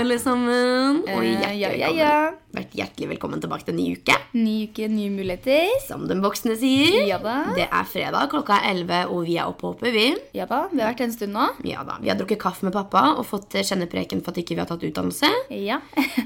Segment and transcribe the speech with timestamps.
[0.00, 1.00] Alle sammen.
[1.04, 1.98] Og Eh, hjertelig, ja, ja, velkommen.
[1.98, 2.30] ja.
[2.56, 4.14] Vært hjertelig velkommen tilbake til en ny uke.
[4.34, 5.68] Ny uke, nye muligheter.
[5.86, 7.06] Som den voksne sier.
[7.06, 7.34] Ja da.
[7.54, 10.06] Det er fredag, klokka er 11, og vi er oppe og oppe, vi.
[10.34, 11.48] Ja da, vi har vært en stund nå.
[11.68, 14.62] Ja da, Vi har drukket kaffe med pappa og fått kjennepreken for at ikke vi
[14.64, 15.28] har tatt utdannelse.
[15.50, 15.80] Ja.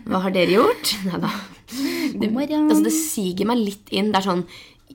[0.06, 0.94] Hva har dere gjort?
[1.08, 1.30] Neida.
[2.14, 2.70] God morgen.
[2.70, 4.12] Altså, det siger meg litt inn.
[4.12, 4.46] Det er sånn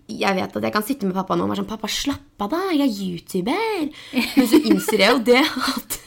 [0.09, 2.49] jeg vet at jeg kan sitte med pappa nå og være sånn 'Pappa, slapp av,
[2.49, 2.61] da.
[2.73, 3.91] Jeg er YouTuber.'
[4.37, 5.97] Men så innser jeg jo det at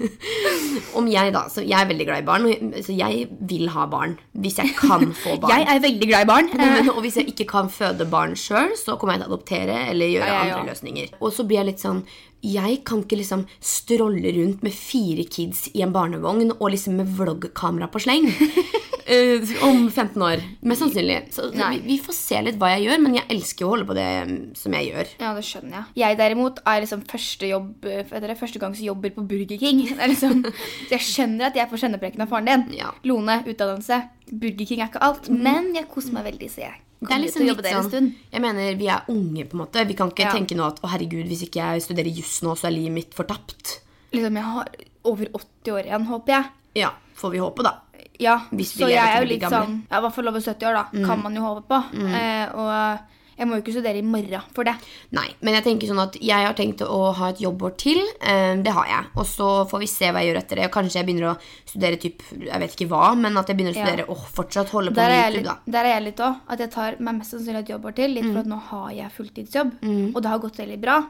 [0.99, 2.49] om jeg da Så jeg er veldig glad i barn,
[2.83, 4.17] så jeg vil ha barn.
[4.35, 5.53] Hvis jeg kan få barn.
[5.55, 6.51] Jeg er veldig glad i barn.
[6.57, 9.79] Men, og hvis jeg ikke kan føde barn sjøl, så kommer jeg til å adoptere
[9.93, 10.59] eller gjøre Ja, ja, ja.
[10.59, 11.15] andre løsninger.
[11.21, 12.03] Og så blir jeg litt sånn
[12.43, 17.13] Jeg kan ikke liksom strolle rundt med fire kids i en barnevogn og liksom med
[17.15, 18.27] vloggkamera på sleng.
[18.33, 20.43] uh, om 15 år.
[20.67, 21.21] Mest sannsynlig.
[21.37, 23.97] Så vi, vi får se litt hva jeg gjør, men jeg elsker å holde på
[23.99, 25.15] det mm, som jeg gjør.
[25.23, 25.89] Ja, det skjønner jeg.
[26.03, 29.85] Jeg derimot er liksom første jobb, vet dere, førstegangsjobber på Burger King.
[29.93, 32.81] Det liksom, så jeg skjønner at jeg får kjennepreken av faren din.
[32.83, 32.95] Ja.
[33.07, 34.03] Lone, utdannelse.
[34.33, 37.43] Burger King er ikke alt, men jeg koser meg veldig, sier jeg Det er liksom
[37.47, 38.15] litt sånn, stund.
[38.33, 39.87] jeg mener, Vi er unge, på en måte.
[39.89, 40.33] Vi kan ikke Ja.
[40.33, 43.11] tenke nå at å herregud, hvis ikke jeg studerer juss nå, så er livet mitt
[43.15, 43.81] fortapt.
[44.13, 44.69] Liksom, jeg har
[45.05, 46.45] over 80 år igjen, håper jeg.
[46.77, 47.75] Ja, får vi håpe, da.
[48.21, 50.85] Ja, så jeg er jo litt sånn i hvert fall over 70 år, da.
[51.07, 51.83] Kan man jo håpe på.
[52.15, 52.99] Eh, og
[53.43, 54.75] jeg må jo ikke studere i morgen for det.
[55.19, 58.01] Nei, men jeg tenker sånn at jeg har tenkt å ha et jobbår til.
[58.21, 59.11] Eh, det har jeg.
[59.19, 60.71] Og så får vi se hva jeg gjør etter det.
[60.75, 63.81] Kanskje jeg begynner å studere typ, jeg vet ikke hva, men at jeg begynner å
[63.83, 63.87] Ja.
[63.87, 65.73] studere og fortsatt holde på Der med YouTube, litt, da.
[65.79, 66.37] der er jeg litt òg.
[66.49, 68.15] At jeg tar meg mest sannsynlig et jobbår til.
[68.15, 69.73] Litt for at nå har jeg fulltidsjobb,
[70.15, 71.01] og det har gått veldig bra.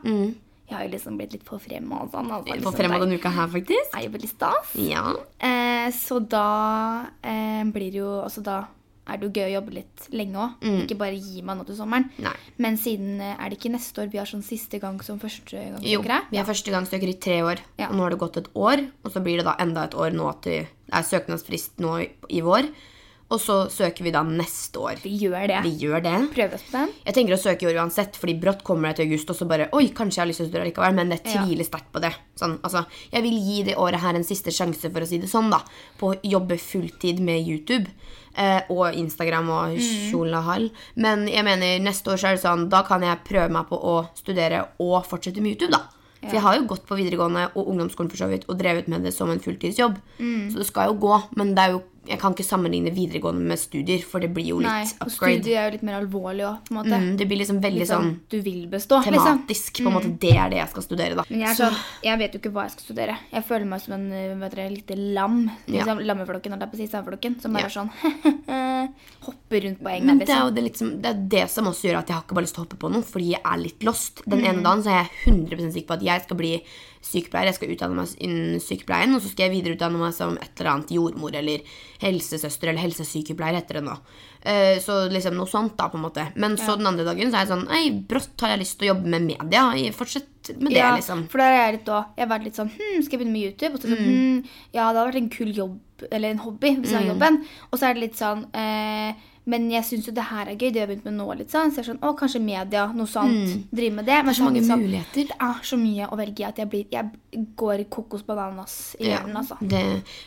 [0.73, 2.31] Jeg har jo liksom blitt litt forfremma sånn.
[2.33, 3.91] Altså, På liksom, denne uka her, faktisk.
[3.95, 4.71] er jo veldig stas.
[4.81, 5.13] Ja.
[5.39, 8.65] Eh, så da eh, blir det jo Altså da
[9.09, 10.67] er det jo gøy å jobbe litt lenge òg.
[10.85, 12.07] Ikke bare gi meg nå til sommeren.
[12.23, 12.35] Nei.
[12.63, 15.27] Men siden eh, er det ikke neste år vi har sånn siste gang som Jo,
[15.27, 16.21] førstegangsøkere?
[16.31, 17.89] vi er førstegangssøkere i tre år, Ja.
[17.91, 18.87] og nå har det gått et år.
[19.05, 20.63] Og så blir det da enda et år nå til
[20.93, 21.99] Det er søknadsfrist nå
[22.29, 22.69] i, vår.
[23.33, 24.99] Og så søker vi da neste år.
[25.01, 25.63] Vi gjør det.
[25.65, 26.15] Vi gjør det.
[26.35, 26.91] Prøver oss på den.
[27.07, 29.47] Jeg tenker å søke i år uansett, fordi brått kommer det til august, og så
[29.49, 31.41] bare Oi, kanskje jeg har lyst til å studere likevel, men jeg Ja.
[31.47, 32.13] tviler sterkt på det.
[32.37, 35.31] Sånn, altså, jeg vil gi det året her en siste sjanse, for å si det
[35.31, 35.63] sånn, da.
[35.99, 37.89] På å jobbe fulltid med YouTube.
[38.33, 39.75] Eh, og Instagram og
[40.09, 40.71] tjolahall.
[40.97, 43.77] Men jeg mener, neste år så er det sånn, da kan jeg prøve meg på
[43.77, 45.83] å studere og fortsette med YouTube, da.
[46.23, 49.03] For jeg har jo gått på videregående og ungdomsskolen for så vidt, og drevet med
[49.05, 49.99] det som en fulltidsjobb.
[50.53, 53.59] Så det skal jo gå, men det er jo, jeg kan ikke sammenligne videregående med
[53.63, 55.39] studier, for det blir jo litt Nei, upgrade.
[55.43, 56.71] Studier er jo litt mer alvorlig òg.
[56.75, 59.15] Mm, det blir liksom veldig liksom, sånn sånn du vil bestå, liksom.
[59.39, 59.83] tematisk.
[59.83, 61.25] på en måte, Det er det jeg skal studere, da.
[61.29, 63.19] Men jeg, er sånn, jeg vet jo ikke hva jeg skal studere.
[63.33, 65.39] Jeg føler meg som en vet dere, lite lam.
[65.67, 65.79] Ja.
[65.79, 66.91] Liksom, Lammeflokken, holdt jeg på å si.
[66.93, 67.41] Saueflokken.
[67.41, 67.71] Som bare Ja.
[67.71, 67.91] er sånn
[69.23, 70.19] Hopper rundt på egen Liksom.
[70.27, 70.55] det er jo liksom.
[70.55, 72.55] det, litt som, det, er det som også gjør at jeg har ikke bare lyst
[72.59, 74.23] til å hoppe på noe, fordi jeg er litt lost.
[74.27, 74.49] Den Mm.
[74.51, 76.53] ene dagen så er jeg 100 sikker på at jeg skal bli
[77.03, 77.51] sykepleier.
[77.51, 80.71] Jeg skal utdanne meg innen sykepleien, og så skal jeg videreutdanne meg som et eller
[80.77, 81.65] annet jordmor eller
[82.03, 83.97] helsesøster eller helsesykepleier heter det nå.
[84.43, 86.25] Eh, Så liksom noe sånt, da, på en måte.
[86.37, 88.89] Men så den andre dagen så er jeg sånn Ei, brått har jeg lyst til
[88.89, 89.65] å jobbe med media.
[89.95, 91.29] Fortsett med det, Ja, liksom.
[91.31, 93.33] for der er jeg litt da Jeg har vært litt sånn hm, Skal jeg begynne
[93.37, 93.75] med YouTube?
[93.75, 95.79] Og så sånn, hm, ja, det hadde vært en kul jobb,
[96.11, 97.37] eller en hobby, hvis jeg har jobben.
[97.71, 99.15] Og så er det litt sånn eh,
[99.45, 100.69] Men jeg syns jo det her er gøy.
[100.71, 101.25] Det jeg har begynt med nå.
[101.35, 103.65] litt sånn, Så jeg er sånn, å, kanskje media, noe sånt.
[103.75, 104.19] Drive med det.
[104.23, 105.33] Men så mange sånn, muligheter.
[105.33, 108.77] Det er så mye å velge i at jeg, blir, jeg går i kokos bananas
[109.01, 109.57] i Ja, hjernen, altså.
[109.61, 109.83] det,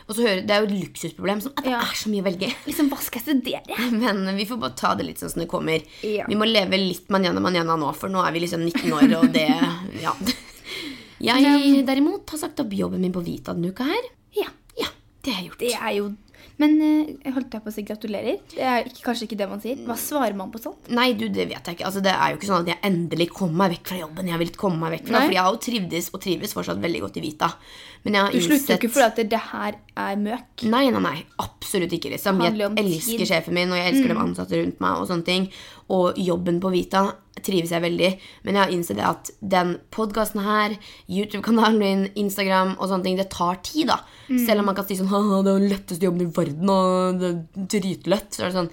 [0.10, 2.28] og så hører, det er jo et luksusproblem Sånn, at det er så mye å
[2.28, 2.50] velge.
[2.68, 3.88] Liksom, hva skal jeg studere?
[4.04, 5.80] Men vi får bare ta det litt sånn som det kommer.
[6.04, 6.28] Ja.
[6.28, 9.32] Vi må leve litt manjana manjana nå, for nå er vi liksom 19 år, og
[9.36, 9.48] det
[10.04, 10.12] Ja.
[11.24, 14.12] Jeg derimot har sagt opp jobben min på Vita denne uka her.
[14.36, 14.50] Ja.
[14.76, 14.90] Ja,
[15.24, 15.62] det har jeg gjort.
[15.64, 16.10] Det er jo
[16.62, 18.38] Men eh, jeg holdt jeg på å si gratulerer.
[18.54, 19.82] Det er ikke, kanskje ikke det man sier.
[19.88, 20.88] Hva svarer man på sånt?
[20.96, 21.88] Nei, du, det vet jeg ikke.
[21.90, 24.32] Altså, det er jo ikke sånn at jeg endelig kommer meg vekk fra jobben.
[24.32, 25.26] Jeg komme meg vekk fra Nei.
[25.26, 27.52] For jeg har jo trivdes og trives fortsatt veldig godt i Vita.
[28.06, 30.66] Men jeg har Du slutter jo ikke fordi at det her er møk.
[30.68, 31.20] Nei, nei, nei.
[31.42, 32.12] Absolutt ikke.
[32.14, 32.42] liksom.
[32.44, 33.22] Jeg elsker tid.
[33.22, 33.30] Mm.
[33.30, 35.00] sjefen min, og jeg elsker de ansatte rundt meg.
[35.00, 35.48] Og sånne ting.
[35.96, 37.06] Og jobben på Vita
[37.46, 38.12] trives jeg veldig.
[38.44, 40.76] Men jeg har innsett det at den podkasten her,
[41.12, 44.02] YouTube-kanalen min, Instagram og sånne ting, det tar tid, da.
[44.28, 44.44] Mm.
[44.46, 47.20] Selv om man kan si sånn Haha, det er den letteste jobben i verden, og
[47.22, 48.32] det er dritlett.
[48.36, 48.72] Så er det sånn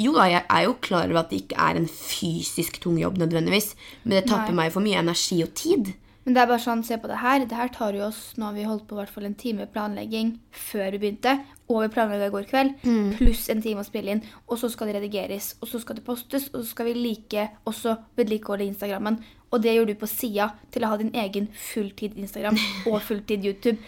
[0.00, 3.18] jo da, jeg er jo klar over at det ikke er en fysisk tung jobb
[3.20, 3.74] nødvendigvis,
[4.06, 4.62] men det tapper Nei.
[4.62, 5.90] meg for mye energi og tid.
[6.24, 7.44] Men det er bare sånn, se på det her.
[7.50, 9.66] Det her tar jo oss Nå har vi holdt på i hvert fall en time
[9.66, 11.32] planlegging før vi begynte.
[11.66, 12.76] Og vi planlegga i går kveld.
[13.18, 14.22] Pluss en time å spille inn.
[14.46, 15.56] Og så skal det redigeres.
[15.60, 16.46] Og så skal det postes.
[16.52, 19.18] Og så skal vi like også vedlikeholde Instagrammen.
[19.52, 22.56] Og det gjør du på sida til å ha din egen fulltid Instagram
[22.92, 23.78] og fulltid YouTube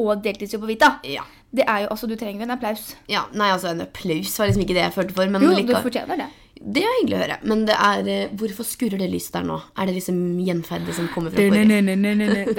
[0.00, 0.94] og deltidsjobb på Vita.
[1.04, 1.26] Ja.
[1.50, 2.94] Det er jo, altså Du trenger en applaus.
[3.10, 3.24] ja.
[3.34, 6.22] Nei, altså, en applaus var liksom ikke det jeg følte for, men Jo, du fortjener
[6.22, 6.28] det.
[6.60, 7.36] Det er hyggelig å høre.
[7.48, 9.56] Men det er eh, Hvorfor skurrer det lyset der nå?
[9.80, 11.68] Er det liksom gjenferdet som kommer fra forrige?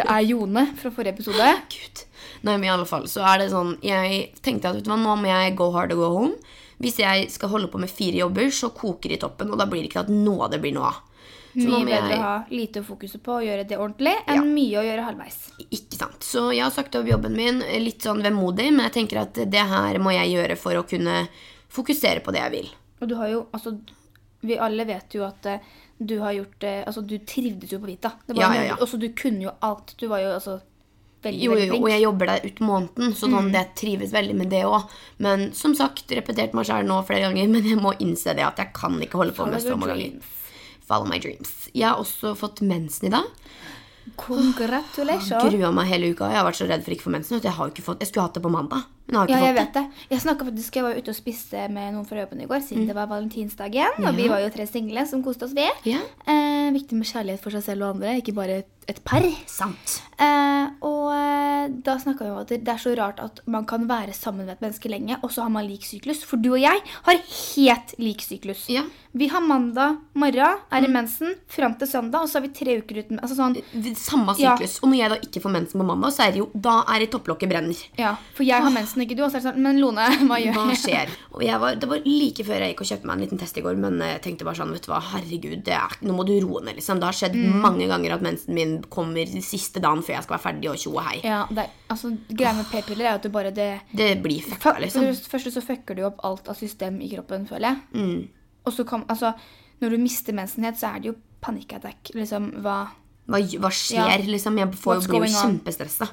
[0.02, 1.52] Det er Jone fra forrige episode.
[1.70, 2.02] Gud.
[2.42, 4.98] Nei, men i alle fall så er det sånn Jeg tenkte at vet du hva,
[4.98, 6.34] nå må jeg go hard og go home.
[6.82, 9.68] Hvis jeg skal holde på med fire jobber, så koker det i toppen, og da
[9.70, 10.98] blir det ikke at noe av det blir noe av.
[11.54, 14.36] Så Mye bedre jeg- å ha lite å fokusere på og gjøre det ordentlig, enn
[14.40, 14.42] Ja.
[14.42, 15.38] mye å gjøre halvveis.
[15.70, 16.20] Ikke sant.
[16.26, 19.54] Så jeg har sagt opp jobben min litt sånn vemodig, men jeg tenker at det
[19.76, 21.28] her må jeg gjøre for å kunne
[21.70, 22.70] fokusere på det jeg vil.
[23.02, 23.76] Og du har jo, altså,
[24.42, 25.70] vi alle vet jo at eh,
[26.02, 28.12] du har gjort det, Altså, du trivdes jo på Vita.
[28.26, 28.76] Det var Ja, ja, ja.
[28.82, 29.96] Også du kunne jo alt.
[29.98, 30.60] Du var jo altså
[31.22, 31.84] veldig, Jo, jo, veldig flink.
[31.84, 34.90] og jeg jobber der ut måneden, så sånn, det trives veldig med det òg.
[35.22, 38.58] Men som sagt, repetert meg sjøl nå flere ganger, men jeg må innse det at
[38.62, 40.32] jeg kan ikke holde på Follow med så mange ganger.
[40.92, 41.70] Follow my dreams.
[41.74, 43.30] Jeg har også fått mensen i dag.
[44.18, 45.44] Congratulations.
[45.54, 46.30] Grua meg hele uka.
[46.32, 47.40] Jeg har vært så redd for ikke å få mensen.
[47.42, 48.88] Jeg har ikke fått, jeg skulle hatt det på mandag,
[49.20, 50.06] har Ja, jeg fått vet det.
[50.10, 50.20] Jeg
[50.50, 53.08] faktisk, jeg var ute og spiste med noen fra jobben i går, siden det var
[53.12, 53.98] valentinsdag igjen.
[54.08, 55.68] Og vi var jo tre single som koste oss, vi.
[55.90, 56.00] Ja.
[56.26, 59.26] Eh, viktig med kjærlighet for seg selv og andre, ikke bare et par.
[59.50, 59.98] Sant.
[60.22, 63.88] Eh, og eh, da snakka vi om at det er så rart at man kan
[63.90, 66.24] være sammen med et menneske lenge, og så har man lik syklus.
[66.28, 67.22] For du og jeg har
[67.56, 68.68] helt lik syklus.
[68.72, 68.84] Ja.
[69.18, 72.78] Vi har mandag morgen, er i mensen, fram til søndag, og så har vi tre
[72.80, 73.58] uker uten altså sånn,
[74.00, 74.54] Samme Ja.
[74.56, 74.78] syklus.
[74.84, 77.00] Og når jeg da ikke får mensen på mandag, så er det jo da er
[77.04, 77.82] det topplokket brenner.
[78.00, 79.24] Ja, For jeg har mensen, ikke du.
[79.26, 81.10] Og så er det sånn, men Lone, hva gjør Hva skjer?
[81.34, 83.58] Og jeg var, det var like før jeg gikk og kjøpte meg en liten test
[83.58, 86.26] i går, men jeg tenkte bare sånn, vet du hva, herregud, det er, nå må
[86.28, 87.00] du roe ned, liksom.
[87.02, 87.62] Det har skjedd Mm.
[87.64, 90.94] mange ganger at mensen min kommer siste dagen før jeg skal være ferdig og tjo
[90.96, 91.18] og hei.
[91.26, 95.08] Ja, det, altså, Greia med p-piller er at du bare det Det blir fucka, liksom.
[95.10, 98.02] det første så fucker du opp alt av system i kroppen, føler jeg.
[98.02, 98.22] Mm.
[98.66, 99.34] Og så kan, altså,
[99.82, 102.14] når du mister mensen helt, så er det jo panikkattack.
[102.16, 102.80] Liksom, hva
[103.30, 104.26] Hva, hva skjer, Ja.
[104.28, 104.58] liksom?
[104.58, 106.08] Jeg får, What's jo kjempestressa.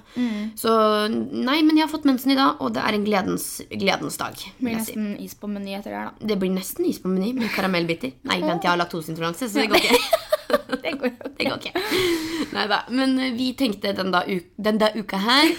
[0.60, 0.72] Så
[1.10, 4.34] nei, men jeg har fått mensen i dag, og det er en gledens, gledens dag.
[4.36, 6.26] Det blir nesten is på meny etter det her, da.
[6.32, 8.12] Det blir nesten is på meny med karamellbiter.
[8.28, 10.00] Nei, vent, jeg har laktoseintoleranse, så det går ikke.
[10.48, 11.80] Det går jo Det går ikke.
[12.54, 12.78] Neida.
[12.88, 14.22] Men eh, vi tenkte den da,
[14.56, 15.50] den da uka her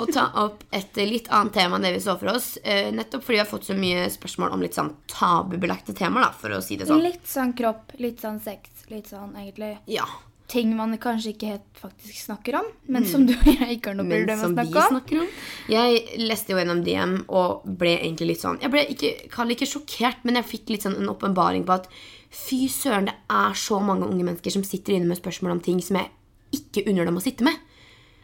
[0.00, 2.54] å ta opp et litt annet tema enn det vi så for oss.
[2.64, 6.32] Eh, nettopp fordi vi har fått så mye spørsmål om litt sånn tabubelagte temaer, da,
[6.32, 7.02] for å si det sånn.
[7.04, 10.06] Litt sånn kropp, litt sånn sex, litt sånn egentlig Ja.
[10.48, 13.98] Ting man kanskje ikke helt faktisk snakker om, men som du og jeg ikke har
[13.98, 14.12] noe Mm.
[14.14, 14.94] Problem med å snakke om.
[14.94, 15.26] snakker om.
[15.68, 19.68] Jeg leste jo gjennom DM og ble egentlig litt sånn Jeg ble ikke, kall ikke
[19.68, 21.88] sjokkert, men jeg fikk litt sånn en åpenbaring på at
[22.30, 25.80] fy søren, det er så mange unge mennesker som sitter inne med spørsmål om ting
[25.84, 26.10] som jeg
[26.52, 27.56] ikke unner dem å sitte med.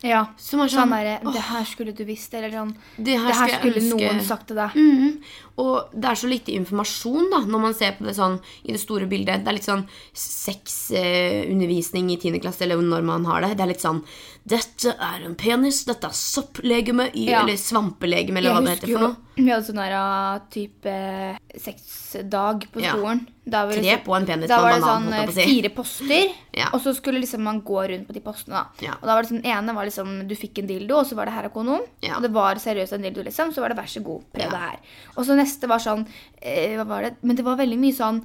[0.04, 3.26] Ja, Som er sånn sånn, derre Det her skulle du visst, eller sånn Det her
[3.30, 4.74] Det her skulle noen sagt til deg.
[4.76, 5.22] Mhm.
[5.56, 8.80] Og det er så lite informasjon da, når man ser på det sånn i det
[8.82, 9.44] store bildet.
[9.44, 12.40] Det er litt sånn sexundervisning i 10.
[12.42, 13.52] klasse, eller når man har det.
[13.56, 14.02] Det er litt sånn
[14.44, 17.40] Dette er en penis, dette er sopplegeme, Ja.
[17.42, 19.16] eller svampelegeme, eller Jeg hva det heter for noe.
[19.36, 22.92] vi hadde sånn der uh, type sexdag på Ja.
[22.92, 23.26] skolen.
[23.48, 25.44] Da var det Tre på en penis Da var det sånn eh, si.
[25.62, 26.68] fire poster, Ja.
[26.72, 28.54] og så skulle liksom man gå rundt på de postene.
[28.62, 28.86] da.
[28.86, 28.92] Ja.
[29.00, 31.26] Og da var det sånn, ene var liksom du fikk en dildo, og så var
[31.26, 31.82] det her er kondom.
[32.02, 32.16] Ja.
[32.16, 33.52] Og det var seriøst en dildo, liksom.
[33.52, 34.78] Så var det vær så god, prøv det her.
[35.16, 36.06] Og så neste var sånn
[36.40, 37.16] eh, Hva var det?
[37.22, 38.22] Men det var veldig mye sånn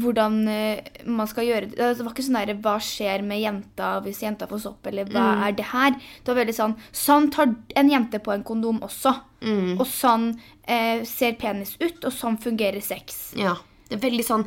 [0.00, 1.76] hvordan eh, man skal gjøre det.
[1.98, 5.24] Det var ikke sånn der, Hva skjer med jenta hvis jenta får sopp, eller hva
[5.34, 5.42] Mm.
[5.48, 5.90] er det her?
[6.24, 9.12] Det var veldig sånn Sånn tar en jente på en kondom også.
[9.42, 9.78] Mm.
[9.80, 13.34] Og sånn eh, ser penis ut, og sånn fungerer sex.
[13.36, 13.56] Ja.
[13.88, 14.44] Det er veldig sånn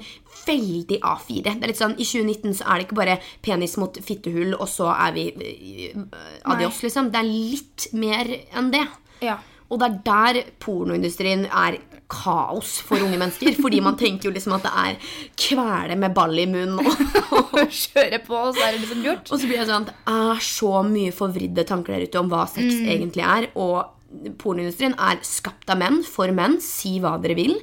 [0.48, 1.44] veldig A4.
[1.44, 4.68] Det er litt sånn, I 2019 så er det ikke bare penis mot fittehull, og
[4.72, 5.28] så er vi
[5.94, 6.06] uh,
[6.54, 7.12] adios, liksom.
[7.12, 8.86] Det er litt mer enn det.
[9.26, 9.38] Ja.
[9.68, 11.76] Og det er der pornoindustrien er
[12.08, 13.58] kaos for unge mennesker.
[13.60, 15.10] Fordi man tenker jo liksom at det er
[15.44, 16.80] kvele med ball i munnen.
[17.36, 19.28] Og, Kjøre på, og så er det liksom gjort.
[19.34, 22.32] og så blir det sånn at det er så mye forvridde tanker der ute om
[22.32, 22.88] hva sex Mm.
[22.96, 23.50] egentlig er.
[23.60, 26.62] Og pornoindustrien er skapt av menn, for menn.
[26.64, 27.58] Si hva dere vil.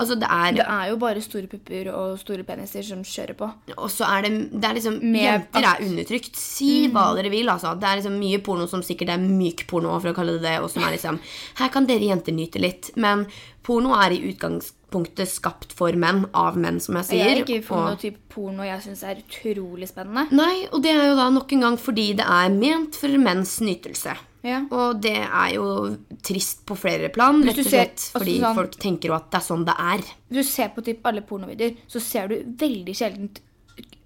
[0.00, 3.48] Altså det er Det er jo bare store pupper og store peniser som kjører på.
[3.76, 6.36] Og så er det, det er liksom Med Jenter er undertrykt.
[6.40, 7.74] Si hva dere vil, altså.
[7.78, 10.56] Det er liksom mye porno som sikkert er myk porno, for å kalle det det,
[10.64, 11.20] og som er liksom
[11.60, 12.90] Her kan dere jenter nyte litt.
[12.96, 13.26] Men
[13.62, 17.20] porno er i utgangspunktet skapt for menn, av menn, som jeg sier.
[17.20, 20.30] Jeg har ikke funnet og- noe type porno jeg syns er utrolig spennende.
[20.32, 23.60] Nei, og det er jo da nok en gang fordi det er ment for menns
[23.60, 24.16] nytelse.
[24.42, 24.62] Ja.
[24.72, 28.76] Og det er jo trist på flere plan, rett og slett ser, fordi sånn- folk
[28.80, 30.00] tenker jo at det er sånn det er.
[30.32, 33.40] Du ser på typ alle pornovideoer, så ser du veldig sjeldent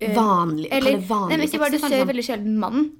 [0.00, 2.08] eh, Vanlig, Eller, vanlig nei, ikke bare du ser liksom.
[2.08, 2.90] veldig sjelden mannen.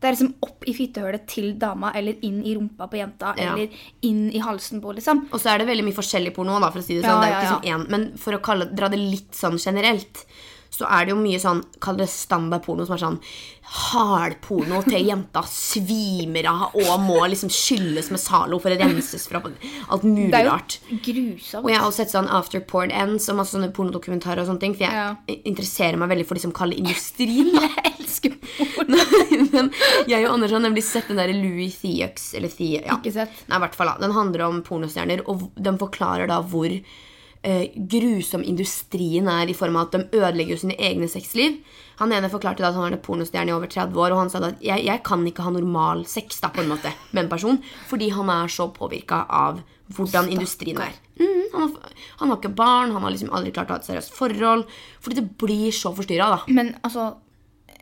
[0.00, 3.52] Det er liksom opp i fittehølet til dama, eller inn i rumpa på jenta, Ja.
[3.54, 3.68] eller
[4.02, 5.26] inn i halsen på, liksom.
[5.32, 7.20] Og så er det veldig mye forskjellig porno, da, for å si det Ja, sånn.
[7.20, 9.58] det er ja, jo ikke sånn én, men for å kalle, dra det litt sånn
[9.58, 10.24] generelt,
[10.70, 13.20] så er det jo mye sånn Kall det standard porno, som er sånn
[13.88, 19.40] hardporno til jenta svimer av og må liksom skylles med Zalo for å renses fra
[19.44, 20.78] alt mulig rart.
[20.88, 21.64] Det er jo grusomt.
[21.64, 24.62] Og jeg har også sett sånn After Porn Ends og masse sånne pornodokumentarer og sånne
[24.64, 25.16] ting, for jeg Ja.
[25.44, 27.52] interesserer meg veldig for liksom kalde industrien.
[27.54, 27.68] da.
[27.88, 28.34] Jeg elsker
[28.74, 28.98] porno.
[29.52, 29.68] Men
[30.08, 32.96] jeg og Anders har nemlig sett den der Louis Theux, Eller Thea, ja.
[32.96, 33.42] Ikke sett.
[33.48, 33.98] Nei, i hvert fall da.
[34.00, 36.72] Den handler om pornostjerner, og den forklarer da hvor
[37.42, 41.58] eh, grusom industrien er i form av at de ødelegger sine egne sexliv.
[41.98, 44.32] Han ene forklarte da at han var en pornostjerne i over 30 år, og han
[44.32, 47.24] sa da at jeg, jeg kan ikke ha normal sex da, på en måte, med
[47.24, 49.62] en person, fordi han er så påvirka av
[49.96, 50.96] hvordan industrien er.
[51.18, 53.88] Mm, han, har, han har ikke barn, han har liksom aldri klart å ha et
[53.88, 54.66] seriøst forhold,
[55.02, 56.54] fordi det blir så forstyrra, da.
[56.54, 57.14] Men altså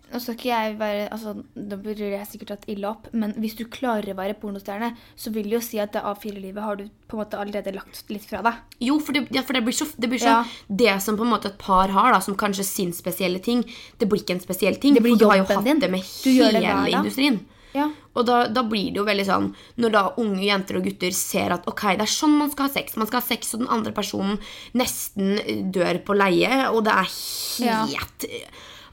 [0.07, 3.57] Nå skal ikke jeg være altså, Da burde jeg sikkert tatt ille opp, men hvis
[3.59, 6.85] du klarer å være pornostjerne, så vil det jo si at det A4-livet har du
[7.11, 8.61] på en måte allerede lagt litt fra deg.
[8.87, 10.39] Jo, for det, ja, for det blir så, det, blir så Ja.
[10.69, 13.65] det som på en måte et par har, da, som kanskje sin spesielle ting,
[13.99, 14.95] det blir ikke en spesiell ting.
[14.95, 15.83] Det blir for du har jo hatt din.
[15.83, 17.41] det med det hele hver industrien.
[17.77, 17.91] Ja.
[18.17, 19.51] Og da, da blir det jo veldig sånn
[19.83, 22.73] Når da unge jenter og gutter ser at ok, det er sånn man skal ha
[22.73, 22.95] sex.
[22.97, 24.39] Man skal ha sex, og den andre personen
[24.73, 25.37] nesten
[25.75, 27.13] dør på leie, og det er
[27.59, 28.27] helt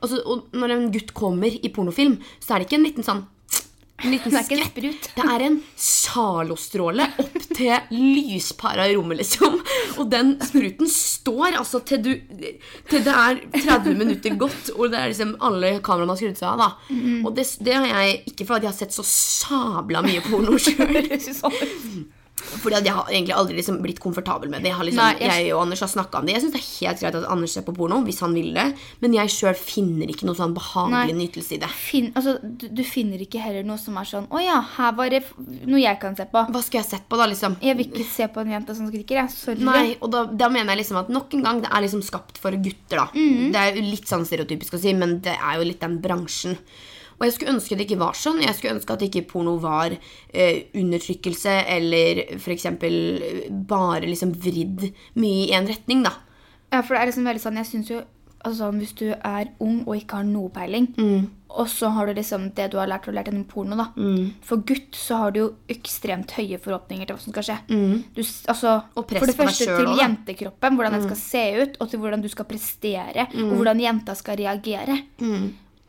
[0.04, 3.24] altså, Og når en gutt kommer i pornofilm, så er det ikke en liten sånn
[4.04, 5.10] en liten Det skvett.
[5.16, 9.60] Det er en Zalo-stråle opp til lyspæra i rommet, liksom.
[10.02, 12.12] Og den spruten står altså til, du,
[12.90, 16.50] til det er 30 minutter gått, og det er liksom alle kameraene har skrudd seg
[16.50, 16.66] av.
[16.66, 16.98] da.
[16.98, 17.22] Mm.
[17.24, 21.00] Og det, det har jeg ikke fordi jeg har sett så sabla mye porno sjøl.
[22.36, 24.72] Fordi at jeg har egentlig aldri liksom blitt komfortabel med det.
[24.74, 25.54] Jeg, liksom, Nei, jeg- jeg...
[25.54, 26.34] og Anders har snakka om det.
[26.34, 28.66] Jeg syns det er helt greit at Anders ser på porno hvis han vil det,
[29.02, 31.70] men jeg sjøl finner ikke noe sånn behagelig nytelse i det.
[31.70, 35.10] Fin, altså, du, du finner ikke heller noe som er sånn Å ja, her var
[35.14, 35.22] det
[35.70, 36.42] noe jeg kan se på.
[36.50, 37.28] Hva skulle jeg sett på, da?
[37.30, 37.58] liksom?
[37.62, 39.22] Jeg vil ikke se på en jente som skriker.
[39.22, 39.30] Jeg.
[39.38, 39.62] Sorry.
[39.70, 42.42] Nei, og da, da mener jeg liksom at nok en gang det er liksom skapt
[42.42, 43.08] for gutter, da.
[43.14, 46.58] Det er jo litt sånn stereotypisk å si, men det er jo litt den bransjen.
[47.20, 48.42] Og jeg skulle ønske det ikke var sånn.
[48.42, 49.96] Jeg skulle ønske at ikke porno var
[50.34, 52.66] eh, undertrykkelse eller f.eks.
[53.68, 56.16] bare liksom vridd mye i en retning, da.
[56.74, 58.00] Ja, for det er liksom veldig sånn Jeg synes jo
[58.44, 61.30] altså sånn, Hvis du er ung og ikke har noe peiling, Mm.
[61.54, 63.86] og så har du liksom det du har lært, og lært gjennom porno, da.
[64.42, 67.58] For gutt så har du jo ekstremt høye forhåpninger til hva som skal skje.
[68.16, 68.98] Du, altså, Mm.
[68.98, 72.00] Og press for det første til også, jentekroppen, hvordan den skal se ut, og til
[72.00, 73.52] hvordan du skal prestere, Mm.
[73.52, 75.04] og hvordan jenta skal reagere.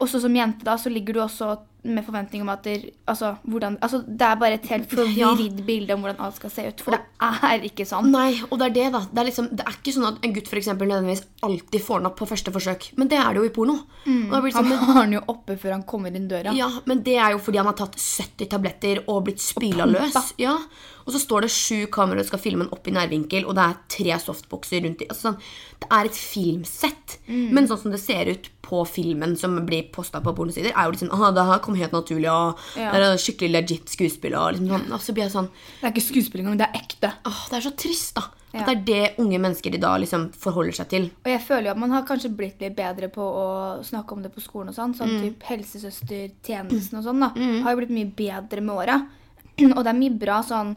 [0.02, 3.76] Også som jente da, så ligger du også med forventning om at der, altså, hvordan,
[3.84, 6.80] altså, det er bare et helt forvridd bilde om hvordan alt skal se ut.
[6.80, 8.08] For det er ikke sånn.
[8.12, 9.02] Nei, og det er det, da.
[9.10, 12.00] Det er, liksom, det er ikke sånn at en gutt for eksempel, nødvendigvis alltid får
[12.00, 12.88] den opp på første forsøk.
[12.96, 13.76] Men det er det jo i porno.
[14.06, 16.56] Blir det Han sånn, har den jo oppe før han kommer inn døra.
[16.56, 20.34] Ja, men det er jo fordi han har tatt 70 tabletter og blitt spyla løs.
[20.40, 20.56] Ja.
[21.04, 23.64] Og så står det sju kameraer og skal filme den opp i nærvinkel, og det
[23.64, 25.08] er tre softboxer rundt i.
[25.12, 25.38] Altså, sånn,
[25.82, 27.18] det er et filmsett.
[27.28, 30.94] Men sånn som det ser ut på filmen som blir posta på pornosider, er jo
[30.94, 32.92] liksom Aha, det her kom helt naturlig, og Ja.
[32.92, 34.92] det er skikkelig legit skuespill, og liksom sånn.
[34.92, 37.12] Og så blir jeg sånn Det er ikke skuespill engang, det er ekte.
[37.26, 38.22] Åh, det er så trist, da.
[38.54, 38.60] Ja.
[38.60, 41.10] At det er det unge mennesker i dag liksom forholder seg til.
[41.26, 44.22] Og jeg føler jo at man har kanskje blitt litt bedre på å snakke om
[44.22, 44.94] det på skolen og sånn.
[44.94, 44.98] Mm.
[45.00, 47.30] Sånn typ helsesøstertjenesten og sånn, da.
[47.64, 48.98] Har jo blitt mye bedre med åra.
[49.76, 50.74] Og det er mye bra sånn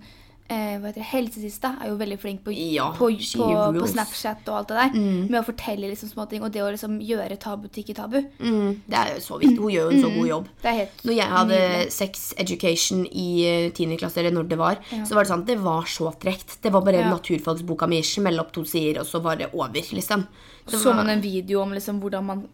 [0.49, 3.87] eh, hva heter det, Helsesista er jo veldig flink på, Ja, på, på, på.
[3.91, 4.93] Snapchat og alt det der.
[5.27, 6.41] Med å fortelle liksom små ting.
[6.45, 8.21] Og det å liksom gjøre tabu til ikke tabu.
[8.39, 9.57] Mm, det er så viktig.
[9.59, 10.47] Hun gjør jo en så god jobb.
[10.61, 11.91] Det er helt Når jeg hadde nydelig.
[11.97, 13.97] sex education i eh, 10.
[13.99, 16.57] klasse, eller når det var, så var det sånn det var så tregt.
[16.63, 17.09] Det var bare Ja.
[17.11, 20.23] naturfagsboka mi, smelle opp to sider, og så var det over, liksom.
[20.67, 22.47] Det Så var- man en video om liksom hvordan man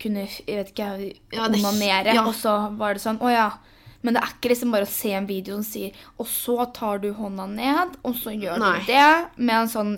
[0.00, 0.88] kunne jeg vet ikke,
[1.32, 2.24] Ja, det- ja.
[2.26, 3.50] og så var det sånn Å ja.
[4.04, 7.00] Men det er ikke liksom bare å se en video som sier Og så tar
[7.00, 8.74] du hånda ned, og så gjør Nei.
[8.84, 9.06] du det
[9.40, 9.94] med en sånn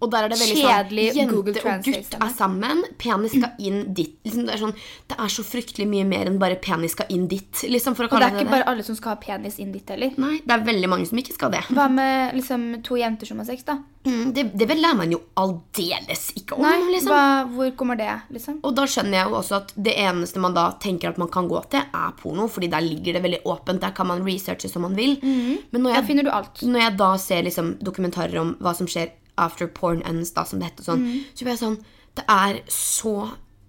[0.00, 2.82] Og der er det veldig Kjedelig sånn Jente Google og gutt er sammen.
[3.00, 4.14] Penis skal inn dit.
[4.24, 4.74] Liksom, det, er sånn,
[5.10, 7.62] det er så fryktelig mye mer enn bare penis skal inn dit.
[7.66, 8.50] Liksom, Og det er det ikke det.
[8.54, 10.12] bare alle som skal ha penis inn dit heller.
[10.20, 11.64] Nei, det er veldig mange som ikke skal det.
[11.74, 13.78] Hva med liksom to jenter som har sex, da?
[14.06, 14.44] Mm, det.
[14.56, 16.64] Det lærer man jo aldeles ikke om.
[16.64, 17.10] Nei, liksom.
[17.12, 18.60] hva, hvor kommer det, liksom?
[18.64, 21.48] Og da skjønner jeg jo også at det eneste man da tenker at man kan
[21.50, 22.48] gå til, er porno.
[22.50, 23.80] Fordi der ligger det veldig åpent.
[23.82, 25.18] Der kan man researche som man vil.
[25.22, 26.62] Men når Der jeg, finner du alt.
[26.62, 30.60] når jeg da ser liksom dokumentarer om hva som skjer after porn ends, da, som
[30.60, 31.80] det heter, sånn, så ble jeg sånn
[32.18, 33.14] Det er så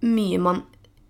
[0.02, 0.64] mye man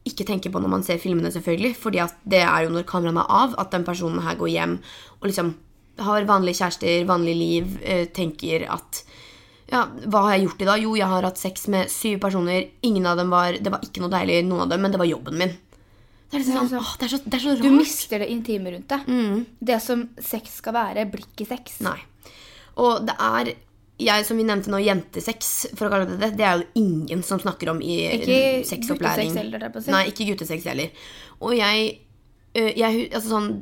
[0.09, 1.77] ikke tenker på når man ser filmene, selvfølgelig.
[1.79, 4.79] Fordi det er jo når kameraene er av, at den personen her går hjem
[5.21, 5.55] og liksom
[6.03, 9.03] har vanlige kjærester, vanlig liv, eh, tenker at
[9.73, 10.83] ja, hva har jeg gjort i dag?
[10.85, 12.67] Jo, jeg har hatt sex med syv personer.
[12.85, 15.09] Ingen av dem var Det var ikke noe deilig, noen av dem, men det var
[15.09, 15.55] jobben min.
[16.29, 17.63] Det er, liksom sånn, altså, åh, det er, så, det er så rart.
[17.63, 19.01] Du mister det intime rundt det.
[19.61, 21.79] Det som sex skal være, blir ikke sex.
[21.85, 21.99] Nei.
[22.81, 23.53] Og det er
[24.01, 27.23] jeg, som vi nevnte nå, jentesex, for å kalle det det, det er jo ingen
[27.23, 29.35] som snakker om i Ikke sexopplæring.
[29.37, 29.69] heller.
[29.93, 30.91] Nei, ikke guttesex heller.
[31.41, 32.01] Og jeg,
[32.55, 33.53] jeg Altså sånn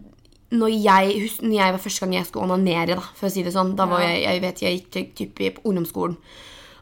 [0.51, 3.53] når jeg, når jeg var første gang jeg skulle onanere, da, for å si det
[3.55, 6.17] sånn Da var jeg Jeg vet jeg gikk til typ på ungdomsskolen.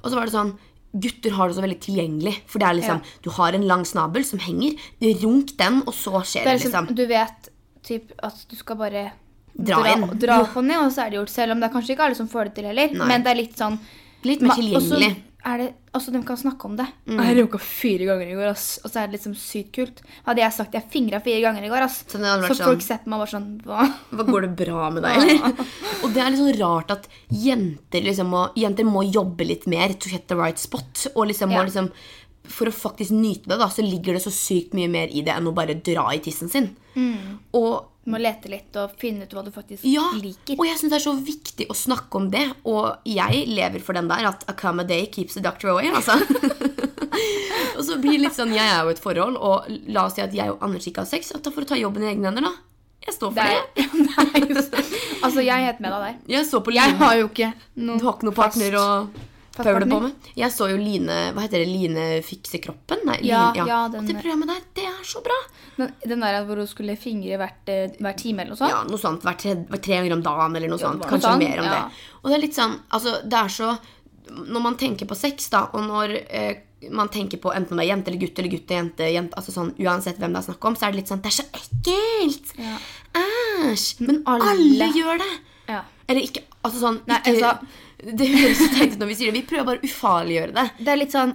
[0.00, 0.54] Og så var det sånn
[0.98, 2.32] Gutter har det så veldig tilgjengelig.
[2.48, 3.16] For det er liksom Ja.
[3.22, 4.72] Du har en lang snabel som henger.
[5.20, 6.94] Runk den, og så skjer Det det, liksom.
[6.96, 7.50] Du vet
[7.84, 9.12] typ, at du skal bare
[9.58, 10.04] Dra inn.
[10.18, 11.30] dra på ned, og så er det gjort.
[11.34, 12.92] Selv om det er kanskje ikke alle som får det til heller.
[12.94, 13.06] Nei.
[13.10, 13.78] Men det er litt sånn
[14.24, 15.08] Litt mer og tilgjengelig.
[15.14, 15.24] Mm.
[15.46, 16.86] er det, altså, de kan snakke om det.
[17.06, 18.80] Jeg runka fire ganger i går, ass.
[18.84, 20.00] Og så er det liksom sykt kult.
[20.26, 22.58] Hadde jeg sagt jeg fingra fire ganger i går, ass, Så det hadde vært så
[22.58, 23.86] sånn- folk sett meg og var sånn Hva?
[24.10, 25.66] Hva Går det bra med deg, eller?
[26.02, 29.94] Og det er litt sånn rart at jenter liksom må, jenter må jobbe litt mer
[29.94, 31.06] to hit the right spot.
[31.14, 31.58] Og liksom Ja.
[31.62, 31.90] må liksom
[32.48, 35.34] For å faktisk nyte det, da, så ligger det så sykt mye mer i det
[35.34, 36.70] enn å bare dra i tissen sin.
[37.52, 40.56] Og Du må lete litt og finne ut hva du faktisk ja, liker.
[40.56, 42.46] og jeg syns det er så viktig å snakke om det.
[42.64, 45.90] Og jeg lever for den der at a come a day keeps the doctor away.
[45.92, 46.16] Altså.
[47.76, 50.16] og så blir det litt sånn Jeg er jo i et forhold, og la oss
[50.16, 51.34] si at jeg og Anders ikke har sex.
[51.36, 52.54] At da får du ta jobben i egne hender, da.
[53.04, 53.44] Jeg står for
[53.76, 53.84] Det
[54.72, 54.86] det.
[55.20, 56.16] altså, jeg er helt med deg der.
[56.32, 58.86] Jeg så på Jeg har jo ikke noe Du har ikke noe partner å
[59.64, 60.28] pøvle på med?
[60.38, 61.68] Jeg så jo Line Hva heter det?
[61.68, 63.02] Line fikse kroppen?
[63.08, 65.38] Nei, Ja, Line, ja, den- Og det programmet der, det er så bra!
[65.78, 68.70] Den, den der hvor hun skulle fingre hvert, eh, hver time eller noe sånt.
[68.70, 71.02] Ja, noe sånt hver tre, hver tre ganger om dagen, eller noe Ja, sånt.
[71.06, 71.74] Kanskje sånn, mer om ja.
[71.74, 72.06] det.
[72.22, 73.78] Og det er litt sånn Altså, det er så
[74.28, 76.54] Når man tenker på sex, da, og når eh,
[76.94, 79.50] man tenker på enten det er jente eller gutt eller gutt og jente, jente altså
[79.54, 81.46] sånn, Uansett hvem det er snakk om, så er det litt sånn Det er så
[81.58, 82.52] ekkelt!
[82.58, 82.76] Ja.
[83.72, 84.00] Æsj!
[84.06, 85.30] Men alle, alle- gjør det!
[85.68, 85.82] Ja.
[86.08, 87.66] Eller ikke Altså sånn Nei, ikke, altså-
[87.98, 89.40] Det høres så teit ut når vi sier det.
[89.40, 90.66] Vi prøver bare å ufarliggjøre det.
[90.78, 91.32] Det er litt sånn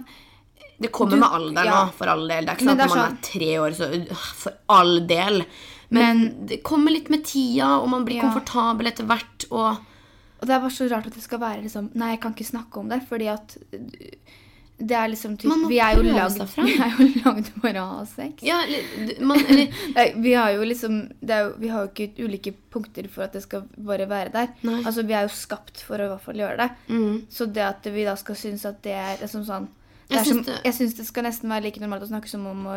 [0.80, 1.84] Det kommer Du- med alderen ja.
[1.86, 2.44] nå, for all del.
[2.46, 4.94] Det er ikke Men sånn at når man er tre år, så øh, For all
[5.06, 5.44] del.
[5.94, 8.22] Men, det kommer litt med tida, og man blir Ja.
[8.30, 9.44] komfortabel etter hvert.
[9.50, 9.76] Og
[10.40, 12.50] Og det er bare så rart at det skal være liksom Nei, jeg kan ikke
[12.50, 13.56] snakke om det, fordi at
[14.78, 16.40] det er liksom typ, Vi er jo lagd.
[16.56, 18.42] Vi er jo lagd for å ha sex.
[18.42, 18.58] ja,
[19.20, 23.22] man, eller vi har jo liksom det jo, Vi har jo ikke ulike punkter for
[23.28, 24.48] at det skal bare være der.
[24.62, 24.80] Nei.
[24.80, 24.86] Mm.
[24.86, 26.70] Altså, Vi er jo skapt for å i hvert fall gjøre det.
[27.30, 29.70] Så det at vi da skal synes at det er liksom sånn
[30.04, 32.08] det Jeg er som, syns det- jeg syns det skal nesten være like normalt å
[32.10, 32.74] snakke som om å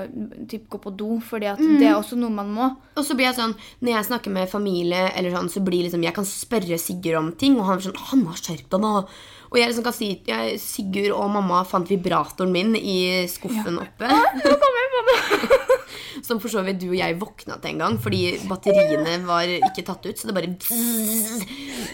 [0.47, 1.73] typ, gå på do, fordi at Mm.
[1.81, 2.69] det er også noe man må.
[2.95, 6.01] Og så blir jeg sånn, Når jeg snakker med familie, eller sånn, så blir liksom,
[6.03, 9.07] jeg kan spørre Sigurd om ting, og han er sånn 'Han har skjerpet deg nå.'
[9.51, 14.11] Og jeg liksom kan si jeg, Sigurd og mamma fant vibratoren min i skuffen oppe.
[16.25, 19.85] Som for så vidt du og jeg våkna til en gang fordi batteriene var ikke
[19.87, 20.17] tatt ut.
[20.17, 20.51] Så det bare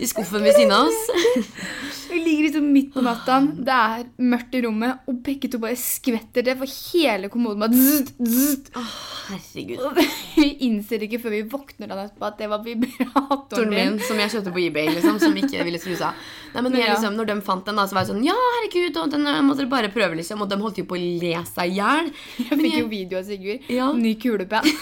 [0.01, 1.01] i skuffen ved siden av oss.
[2.13, 5.77] Vi ligger liksom midt på natta, det er mørkt i rommet, og begge to bare
[5.79, 8.67] skvetter det, for hele kommoden bare zzz, zzz.
[8.77, 8.91] Oh,
[9.31, 9.79] Herregud.
[9.87, 9.97] Og
[10.35, 14.33] Vi innser ikke før vi våkner dagen etterpå at det var vibratoren min som jeg
[14.33, 16.21] kjøpte på eBay, liksom, som ikke ville skru seg av.
[16.53, 16.93] Nei, men jeg, Ja.
[16.93, 19.63] liksom, når de fant den, da, så var jeg sånn Ja, herregud, og den måtte
[19.63, 20.41] dere bare prøve, liksom.
[20.45, 22.11] Og de holdt jo på å le seg i hjel.
[22.43, 23.69] Jeg fikk jo video av Sigurd.
[23.73, 23.89] Ja.
[24.01, 24.67] Ny kulepenn.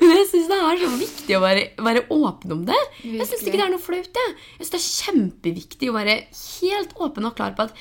[0.00, 2.76] Men jeg syns det er så viktig å være, være åpen om det.
[3.04, 4.18] Jeg syns ikke det er noe flaut.
[4.18, 7.74] Jeg, jeg synes det er kjempeviktig å være helt åpen og klar på at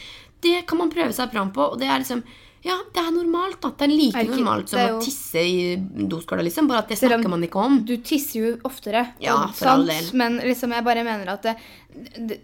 [0.45, 1.62] det kan man prøve seg fram på.
[1.74, 2.24] Og det er liksom
[2.65, 3.60] Ja, det er normalt.
[3.62, 3.69] da.
[3.78, 5.76] Det er like Er ikke- normalt som er å tisse i
[6.10, 6.67] doskåla, liksom.
[6.67, 7.84] Bare at det snakker man ikke om.
[7.86, 10.10] Du tisser jo oftere, Ja, og for all del.
[10.13, 11.56] men liksom jeg bare mener at det,
[12.28, 12.39] det,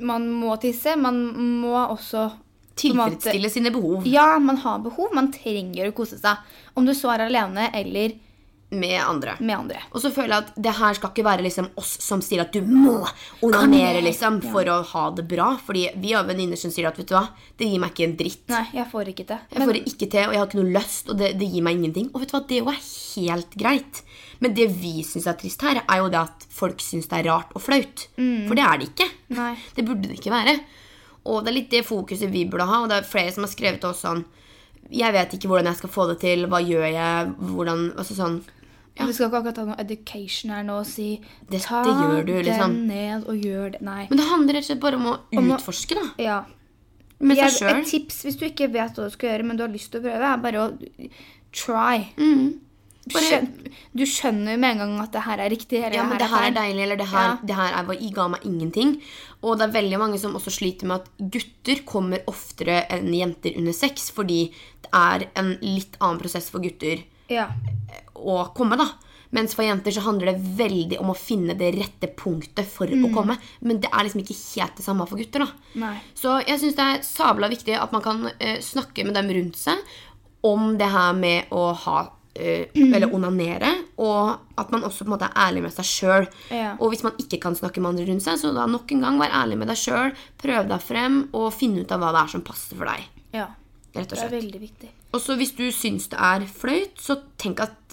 [0.00, 0.96] man må tisse.
[0.96, 1.20] Man
[1.60, 2.30] må også
[2.76, 5.14] Tilfredsstille sine behov Ja, man har behov.
[5.16, 6.36] Man trenger å kose seg.
[6.76, 8.18] Om du så er alene eller
[8.76, 9.36] med andre.
[9.38, 9.78] med andre.
[9.94, 12.50] Og så føler jeg at det her skal ikke være liksom oss som sier at
[12.52, 12.96] du må
[13.46, 15.52] onanere liksom, for å ha det bra.
[15.62, 18.16] Fordi vi har venninner som sier at vet du hva, det gir meg ikke en
[18.18, 18.42] dritt.
[18.50, 19.38] Nei, jeg får ikke til.
[19.54, 21.62] Jeg får det ikke til, og jeg har ikke noe lyst, og det, det gir
[21.68, 22.08] meg ingenting.
[22.12, 24.02] Og vet du hva, det er jo helt greit.
[24.42, 27.30] Men det vi syns er trist her, er jo det at folk syns det er
[27.30, 28.08] rart og flaut.
[28.18, 29.08] For det er det ikke.
[29.38, 29.52] Nei.
[29.78, 30.58] Det burde det ikke være.
[31.26, 33.52] Og det er litt det fokuset vi burde ha, og det er flere som har
[33.52, 34.24] skrevet til oss sånn
[34.92, 38.36] Jeg vet ikke hvordan jeg skal få det til, hva gjør jeg, hvordan Altså sånn
[39.00, 41.08] Vi skal ikke akkurat ha noe education her nå og si
[41.50, 42.76] Dette ta du, liksom.
[42.76, 43.80] den ned og gjør det.
[43.84, 44.04] Nei.
[44.10, 46.06] Men det handler rett og slett bare om å Om utforske, da.
[46.22, 46.38] Ja.
[47.18, 47.80] Med seg sjøl.
[47.80, 50.02] et tips hvis du ikke vet hva du skal gjøre, men du har lyst til
[50.02, 50.68] å prøve, er bare å
[51.56, 52.06] try.
[52.20, 52.60] Mm.
[53.12, 53.46] Bare-
[53.94, 55.78] du skjønner jo med en gang at det her er riktig.
[55.84, 57.38] Eller Ja, men det her er deilig, eller det her, Ja.
[57.44, 59.00] det her er, ga meg ingenting.
[59.42, 63.56] Og det er veldig mange som også sliter med at gutter kommer oftere enn jenter
[63.56, 64.50] under sex, fordi
[64.82, 67.48] det er en litt annen prosess for gutter Ja.
[68.16, 68.90] å komme, da.
[69.32, 73.12] Mens for jenter så handler det veldig om å finne det rette punktet for å
[73.12, 73.36] komme.
[73.60, 75.48] Men det er liksom ikke helt det samme for gutter, da.
[75.74, 76.00] Nei.
[76.14, 79.56] Så jeg syns det er sabla viktig at man kan uh, snakke med dem rundt
[79.56, 79.78] seg
[80.44, 83.72] om det her med å ha Eller onanere.
[83.96, 86.26] og at man også på en måte er ærlig med seg sjøl.
[86.52, 86.74] Ja.
[86.80, 89.20] Og hvis man ikke kan snakke med andre rundt seg, så da nok en gang
[89.20, 90.12] vær ærlig med deg sjøl.
[90.40, 93.06] Prøv deg frem, og finne ut av hva det er som passer for deg.
[93.36, 93.48] Ja.
[93.96, 94.90] Rett og Det er veldig viktig.
[95.16, 97.85] Og så hvis du syns det er flaut, så tenk at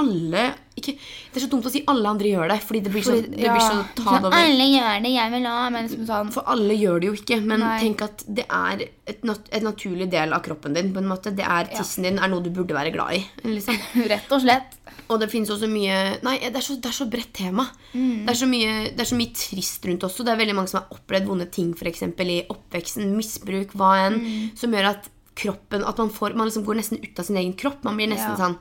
[0.00, 0.44] alle
[0.76, 0.92] ikke,
[1.32, 3.32] Det er så dumt å si alle andre gjør det, fordi det blir så, det
[3.40, 3.84] blir så ja.
[3.96, 4.36] ta det over.
[4.36, 7.64] Alle gjør det, jeg vil ha, men sånn For alle gjør det jo ikke, men
[7.64, 7.78] Nei.
[7.80, 10.92] tenk at det er et, nat et naturlig del av kroppen din.
[10.92, 11.32] på en måte.
[11.36, 13.22] Det er Tissen din er noe du burde være glad i.
[13.48, 13.80] Liksom.
[14.12, 14.76] Rett og slett.
[15.06, 17.68] Og det finnes også mye Nei, det er så, det er så bredt tema.
[17.94, 20.26] Det, er så mye, det er så mye trist rundt også.
[20.26, 23.92] Det er veldig mange som har opplevd vonde ting for eksempel, i oppveksten, misbruk, hva
[24.08, 24.20] enn,
[24.58, 27.52] som gjør at kroppen At man, får, man liksom går nesten ut av sin egen
[27.60, 27.82] kropp.
[27.84, 28.38] Man blir nesten Ja.
[28.40, 28.56] sånn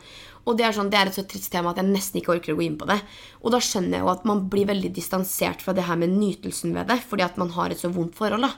[0.46, 2.54] Og det er, sånn, det er et så trist tema at jeg nesten ikke orker
[2.54, 3.00] å gå inn på det.
[3.42, 6.76] Og da skjønner jeg jo at man blir veldig distansert fra det her med nytelsen
[6.78, 8.46] ved det, fordi at man har et så vondt forhold.
[8.46, 8.54] da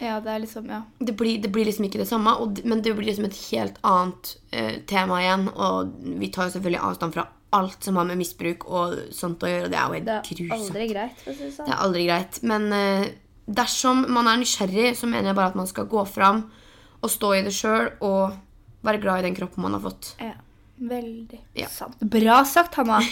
[0.00, 0.82] Ja, det er liksom, ja.
[0.98, 3.76] det blir, det blir liksom ikke det samme, og, men det blir liksom et helt
[3.84, 5.48] annet eh, tema igjen.
[5.52, 9.52] Og vi tar jo selvfølgelig avstand fra alt som har med misbruk og sånt å
[9.52, 9.70] gjøre.
[9.72, 10.70] Det er jo helt Det er grusomt.
[10.70, 11.68] aldri greit, for å si det sånn.
[11.68, 12.40] Det er aldri greit.
[12.48, 13.04] Men eh,
[13.60, 16.46] dersom man er nysgjerrig, så mener jeg bare at man skal gå fram
[17.04, 18.36] og stå i det sjøl og
[18.86, 20.14] være glad i den kroppen man har fått.
[20.22, 20.34] Ja,
[20.78, 21.68] veldig Ja.
[21.68, 21.98] sant.
[22.00, 23.00] Bra sagt, Hanna.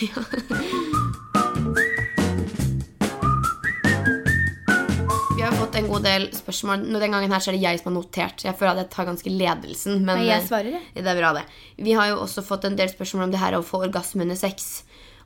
[5.36, 6.84] Vi har fått en god del spørsmål.
[6.88, 8.44] Nå, Den gangen her så er det jeg som har notert.
[8.46, 9.98] Jeg føler at jeg tar ganske ledelsen.
[10.06, 10.82] Men Nei, jeg eh, svarer, det.
[10.94, 11.42] Ja, det er bra, det.
[11.84, 14.38] Vi har jo også fått en del spørsmål om det her å få orgasme under
[14.38, 14.84] sex.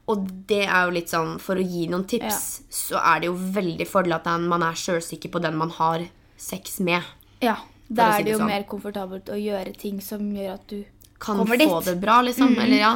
[0.08, 3.34] Og det er jo litt sånn, for å gi noen tips, så er det jo
[3.58, 6.06] veldig fordel at man er sjølsikker på den man har
[6.40, 7.04] sex med.
[7.44, 8.48] Ja, da å si er det det jo sånn.
[8.54, 10.80] mer komfortabelt å gjøre ting som gjør at du
[11.18, 11.68] Kan kommer få dit.
[11.68, 11.84] Mm.
[11.84, 12.54] det bra, liksom.
[12.58, 12.92] Eller ja.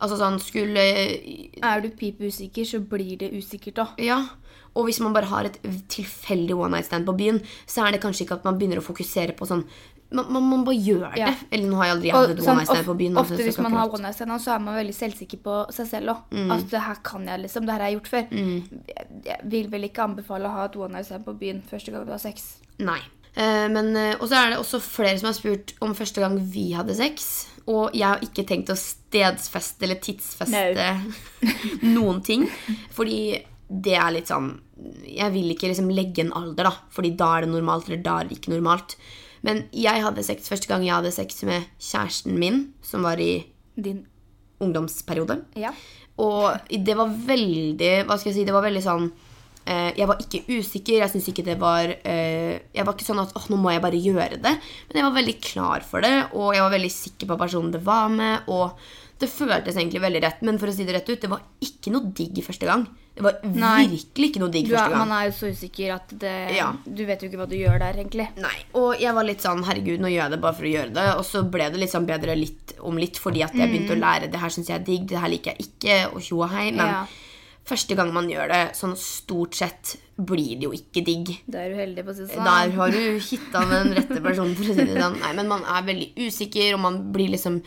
[0.00, 4.00] Altså sånn skulle Er du pip usikker, så blir det usikkert òg.
[4.00, 4.22] Ja.
[4.78, 5.58] Og hvis man bare har et
[5.90, 8.86] tilfeldig one night stand på byen, så er det kanskje ikke at man begynner å
[8.86, 9.66] fokusere på sånn
[10.10, 11.20] Man, man, man bare gjør det.
[11.20, 11.28] Ja.
[11.54, 13.18] Eller nå har jeg aldri hatt et sånn, one night stand på byen.
[13.20, 15.86] altså, ofte hvis man har one night stand, så er man veldig selvsikker på seg
[15.86, 16.24] selv òg.
[16.34, 16.50] Mm.
[16.56, 17.68] At det her kan jeg, liksom.
[17.68, 18.24] Det her har jeg gjort før.
[18.34, 18.82] Mm.
[19.28, 22.08] jeg vil vel ikke anbefale å ha et one night stand på byen første gang
[22.08, 22.48] du har sex.
[22.82, 22.98] Nei.
[23.34, 26.38] Eh, men, eh, og så er det også flere som har spurt om første gang
[26.52, 27.28] vi hadde sex.
[27.70, 30.88] Og jeg har ikke tenkt å stedsfeste eller tidsfeste
[31.96, 32.48] noen ting.
[32.96, 33.38] Fordi
[33.70, 34.48] det er litt sånn
[35.06, 36.74] Jeg vil ikke liksom legge en alder, da.
[36.90, 38.96] Fordi da er det normalt, eller da er det ikke normalt.
[39.46, 43.44] Men jeg hadde sex første gang jeg hadde sex med kjæresten min, som var i
[43.80, 44.02] Din
[44.60, 45.38] ungdomsperiode.
[45.56, 45.70] Ja.
[46.20, 48.46] Og det var veldig Hva skal jeg si?
[48.48, 49.06] Det var veldig sånn
[49.66, 50.98] Jeg var ikke usikker.
[51.02, 53.82] Jeg synes ikke det var eh, Jeg var ikke sånn at åh, nå må jeg
[53.84, 54.54] bare gjøre det.
[54.88, 57.84] Men jeg var veldig klar for det, og jeg var veldig sikker på personen det
[57.84, 58.48] var med.
[58.48, 58.72] Og
[59.20, 60.40] det føltes egentlig veldig rett.
[60.48, 62.86] Men for å si det rett ut, det var ikke noe digg første gang.
[63.14, 63.84] Det var Nei.
[63.90, 65.02] virkelig ikke noe digg første gang.
[65.02, 66.70] man er jo så usikker at det, Ja.
[66.86, 68.28] du vet jo ikke hva du gjør der, egentlig.
[68.40, 70.94] Nei, og jeg var litt sånn, herregud, nå gjør jeg det bare for å gjøre
[70.94, 71.08] det.
[71.18, 74.30] Og så ble det sånn bedre litt om litt, fordi at jeg begynte å lære
[74.30, 76.70] det her synes jeg er digg, det her liker jeg ikke, og tjo og hei.
[76.70, 77.04] Men Ja.
[77.68, 81.30] Første gang man gjør det, sånn stort sett blir det jo ikke digg.
[81.48, 82.44] Da er du heldig på å si det sånn.
[82.44, 85.20] Der har du hitta den rette personen, for å si det sånn.
[85.20, 87.62] Nei, men man er veldig usikker, og man blir liksom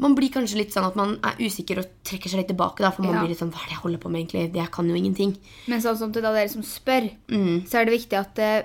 [0.00, 2.78] man blir kanskje litt sånn at man er usikker og trekker seg litt tilbake.
[2.84, 3.20] Da, for man Ja.
[3.24, 4.54] blir litt sånn Hva er det jeg holder på med, egentlig?
[4.54, 5.36] Jeg kan jo ingenting.
[5.66, 7.66] Men sånn som til da dere som spør, Mm.
[7.66, 8.62] så er det viktig at eh,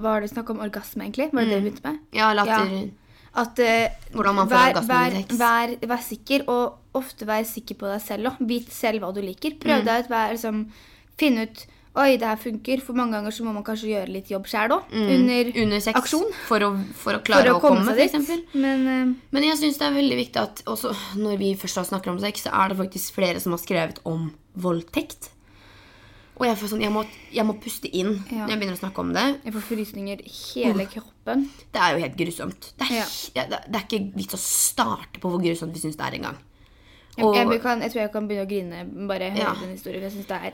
[0.00, 1.30] var det snakk om orgasme, egentlig?
[1.32, 1.98] Var det det vi begynte med?
[2.12, 2.86] Ja, latter Ja.
[3.36, 8.32] At uh, vær, vær, under vær, vær sikker, og ofte vær sikker på deg selv
[8.32, 8.42] òg.
[8.48, 9.56] Vit selv hva du liker.
[9.56, 9.62] Mm.
[9.64, 10.12] Prøv deg ut.
[10.12, 10.62] Vær, liksom,
[11.20, 12.80] Finn ut Oi, det her funker.
[12.84, 14.90] For mange ganger så må man kanskje gjøre litt jobb sjæl òg.
[14.92, 15.62] Under, Mm.
[15.62, 15.96] Under sex.
[15.96, 16.26] aksjon.
[16.44, 18.50] For å, for å For klare å å komme komme, for dit.
[18.52, 22.12] Men uh, Men jeg syns det er veldig viktig at også når vi først snakker
[22.12, 24.28] om sex, så er det faktisk flere som har skrevet om
[24.60, 25.30] voldtekt.
[26.36, 28.42] Og jeg, får sånn, jeg, må, jeg må puste inn Ja.
[28.44, 29.40] når jeg begynner å snakke om det.
[29.44, 31.46] jeg får frysninger hele kroppen.
[31.72, 32.72] Det er jo helt grusomt.
[32.76, 33.46] Det er, Ja.
[33.48, 36.36] det, det er ikke vits å starte på hvor grusomt vi syns det er engang.
[37.16, 39.54] Jeg, Og, jeg, kan, jeg tror jeg kan begynne å grine bare høre Ja.
[39.62, 40.02] den historien.
[40.02, 40.52] Jeg synes det er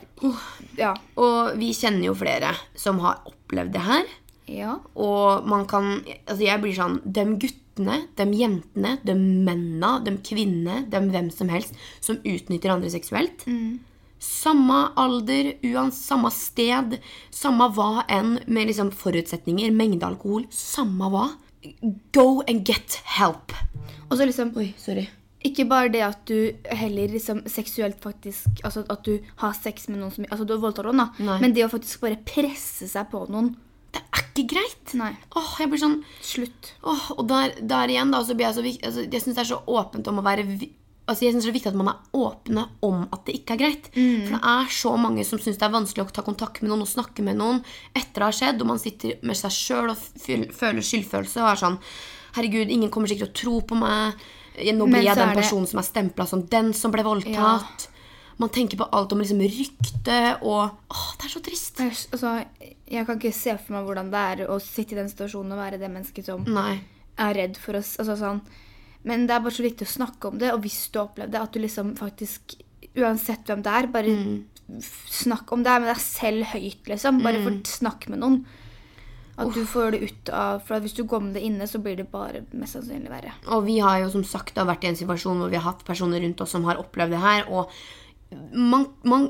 [0.77, 0.93] Ja.
[1.17, 4.05] og vi kjenner jo flere som har opplevd det her.
[4.47, 4.77] ja.
[4.95, 10.89] Og man kan Altså, jeg blir sånn De guttene, de jentene, de mennene, de kvinnene,
[10.89, 13.43] de hvem som helst som utnytter andre seksuelt.
[14.23, 16.97] Samme alder, uans, samme sted,
[17.33, 21.25] samme hva enn med liksom forutsetninger, mengde alkohol, samme hva.
[22.15, 23.51] Go and get help.
[24.09, 25.05] Og så liksom Oi, sorry.
[25.43, 29.99] Ikke bare det at du heller liksom seksuelt faktisk Altså at du har sex med
[29.99, 31.23] noen som Altså du voldtar noen, da.
[31.23, 31.39] Nei.
[31.43, 33.53] Men det å faktisk bare presse seg på noen
[33.93, 34.93] Det er ikke greit.
[34.99, 35.11] Nei.
[35.35, 36.71] Åh, jeg blir sånn Slutt.
[36.87, 39.51] Åh, og der, der igjen, da, så blir jeg så altså, Jeg syns det er
[39.51, 40.47] så åpent om å være
[41.03, 43.59] Altså, jeg synes det er viktig at man er åpne om at det ikke er
[43.59, 43.87] greit.
[43.91, 46.85] For det er så mange som syns det er vanskelig å ta kontakt med noen
[46.85, 47.59] og snakke med noen
[47.91, 49.97] etter det har skjedd, og man sitter med seg sjøl og
[50.55, 51.79] føler skyldfølelse og er sånn
[52.33, 54.15] Herregud, ingen kommer sikkert til å tro på meg.
[54.73, 57.89] Nå blir jeg den personen det- som er stempla som den som ble voldtatt.
[58.39, 61.77] Man tenker på alt om liksom rykte og Åh, det er så trist.
[61.77, 62.45] Jeg, altså,
[62.89, 65.59] jeg kan ikke se for meg hvordan det er å sitte i den situasjonen og
[65.59, 66.79] være det mennesket som Nei.
[67.19, 67.97] er redd for oss.
[68.01, 68.41] Altså, sånn.
[69.05, 71.31] Men det er bare så viktig å snakke om det, og hvis du har opplevd
[71.31, 72.59] det, at du liksom faktisk
[72.95, 74.43] Uansett hvem det er, bare Mm.
[75.09, 77.23] snakk om det med deg selv høyt, liksom.
[77.23, 77.63] Bare Mm.
[77.63, 78.45] snakk med noen.
[79.35, 81.97] At du får det ut av For hvis du går med det inne, så blir
[81.97, 83.31] det bare mest sannsynlig verre.
[83.47, 86.21] Og vi har jo som sagt vært i en situasjon hvor vi har hatt personer
[86.21, 87.43] rundt oss som har opplevd det her.
[87.49, 87.67] Og
[88.53, 89.27] man, man,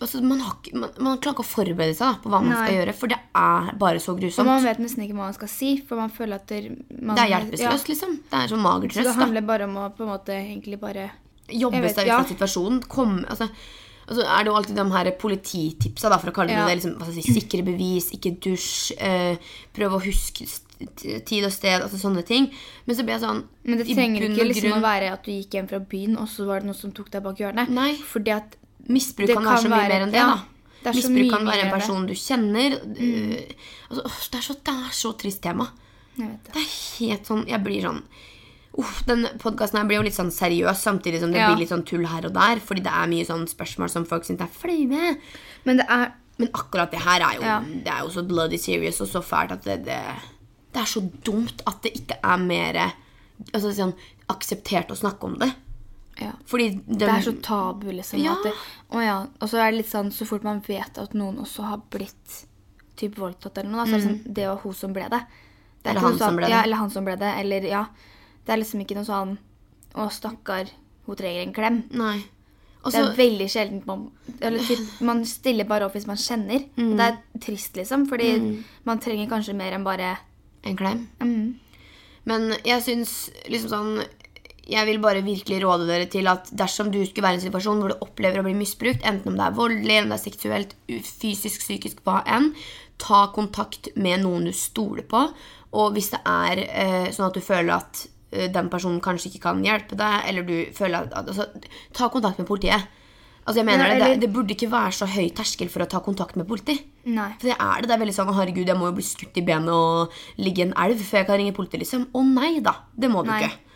[0.00, 2.60] altså man, har, man, man klarer ikke å forberede seg da, på hva man Nei.
[2.62, 4.48] skal gjøre, for det er bare så Og grusomt.
[4.50, 6.60] man vet nesten ikke hva man skal si, for man føler at det,
[6.98, 8.16] man, Det er hjelpeløst, liksom.
[8.30, 9.00] Det er sånn mager trøst.
[9.02, 9.50] så det handler da.
[9.52, 11.10] bare om å på en måte egentlig bare
[11.48, 12.18] Jobbe seg ut ja.
[12.20, 12.82] av situasjonen.
[12.92, 13.46] Komme, altså,
[14.08, 16.66] altså er det jo alltid de her polititipsa, da, for å kalle det Ja.
[16.66, 16.76] det.
[16.80, 19.36] Liksom, si, sikre bevis, ikke dusj, eh,
[19.76, 20.46] prøv å huske
[21.26, 22.50] tid og sted, altså sånne ting.
[22.86, 25.32] Men så ble jeg sånn Men det trenger ikke og liksom å være at du
[25.32, 27.68] gikk hjem fra byen, og så var det noe som tok deg bak hjørnet.
[27.68, 27.94] Nei.
[27.96, 28.56] Fordi at
[28.88, 30.44] Misbruk kan være så mye være- mer enn det, ja, da.
[30.84, 32.78] det Misbruk kan være en person du kjenner.
[32.86, 33.54] Mm.
[33.90, 35.68] altså, det, er så, det er så trist tema.
[36.16, 36.30] Det.
[36.52, 38.02] Det er helt sånn Jeg blir sånn
[38.76, 41.48] Uff, den podkasten blir jo litt sånn seriøs, samtidig som det Ja.
[41.54, 42.60] blir litt sånn tull her og der.
[42.60, 45.16] Fordi det er mye sånn spørsmål som folk syns er flaue.
[45.64, 45.82] Men
[46.40, 47.58] Men akkurat det her er jo, Ja.
[47.60, 49.98] det er jo så bloody serious og så fælt at det, det,
[50.72, 52.92] det er så dumt at det ikke er mer
[53.52, 53.94] altså, sånn,
[54.30, 55.52] akseptert å snakke om det.
[56.20, 56.30] ja.
[56.46, 58.22] Fordi de, Det er så tabu, liksom.
[58.22, 58.36] Ja.
[58.44, 58.52] Det,
[58.92, 59.26] og, ja.
[59.40, 62.46] Og så er det litt sånn så fort man vet at noen også har blitt
[62.96, 65.22] typ voldtatt eller noe, da, så er det sånn Det var hun som ble det.
[65.82, 65.96] det er Mm.
[65.96, 66.50] Eller han noe som sånn- ble det.
[66.50, 67.34] Ja, eller han som ble det.
[67.40, 67.86] Eller ja.
[68.48, 69.36] Det er liksom ikke noe sånn
[69.98, 70.70] Å, stakkar,
[71.04, 71.78] hun trenger en klem.
[71.92, 72.18] Nei.
[72.86, 74.04] Også, Det er veldig sjelden man
[74.40, 76.62] eller typ, Man stiller bare opp hvis man kjenner.
[76.78, 76.92] Mm.
[76.96, 78.30] Det er trist, liksom, fordi
[78.88, 80.14] man trenger kanskje mer enn bare
[80.64, 81.02] en klem.
[81.20, 81.48] mm,
[82.30, 83.12] Men jeg syns
[83.48, 83.92] liksom sånn
[84.68, 87.80] Jeg vil bare virkelig råde dere til at dersom du skulle være i en situasjon
[87.80, 90.74] hvor du opplever å bli misbrukt, enten om det er voldelig, om det er seksuelt,
[90.88, 92.50] fysisk, psykisk, hva enn,
[93.00, 95.22] ta kontakt med noen du stoler på.
[95.72, 99.64] Og hvis det er eh, sånn at du føler at den personen kanskje ikke kan
[99.64, 101.48] hjelpe deg, eller du føler at, altså,
[101.96, 102.88] Ta kontakt med politiet.
[103.48, 105.88] Altså jeg mener Nei, det, det, det burde ikke være så høy terskel for å
[105.88, 106.74] ta kontakt med politi.
[107.08, 107.30] Nei.
[107.40, 107.88] For det er det.
[107.88, 110.66] Det er veldig sånn herregud, jeg må jo bli skutt i benet og ligge i
[110.66, 112.04] en elv før jeg kan ringe politiet, liksom.
[112.12, 112.74] Å nei da.
[112.92, 113.46] Det må du Nei.
[113.46, 113.67] ikke.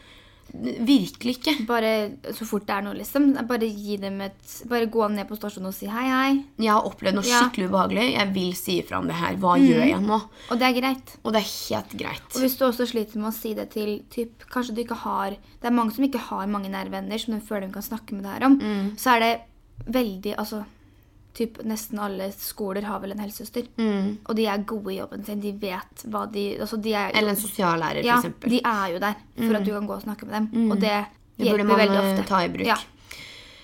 [0.52, 1.54] Virkelig ikke.
[1.66, 1.92] Bare
[2.36, 3.30] så fort det er noe, liksom.
[3.48, 6.44] Bare et Bare gå ned på stasjonen og si hei, hei.
[6.60, 7.40] Jeg har opplevd noe Ja.
[7.40, 8.06] skikkelig ubehagelig.
[8.12, 9.36] Jeg vil si ifra om det her.
[9.36, 10.20] Hva gjør jeg nå?
[10.50, 11.16] Og det er greit.
[11.24, 12.28] Og det er helt greit.
[12.36, 15.30] Og hvis du også sliter med å si det til typ, Kanskje du ikke har
[15.30, 18.12] Det er mange som ikke har mange nære venner som de føler de kan snakke
[18.12, 18.58] med deg om.
[18.58, 18.96] Mm.
[18.96, 19.40] Så er det
[19.88, 20.64] veldig Altså
[21.34, 23.66] typ, nesten alle skoler har vel en helsesøster.
[23.78, 24.18] Mm.
[24.28, 25.40] Og de er gode i jobben sin.
[25.40, 28.50] De vet hva de altså de er, Eller en sosiallærer, Ja, eksempel.
[28.50, 29.14] de er jo der
[29.48, 30.70] for at du kan gå og snakke med dem.
[30.72, 31.06] Og det,
[31.38, 32.28] Det hjelper man veldig eh, ofte.
[32.28, 32.66] ta i bruk.
[32.66, 32.76] Ja.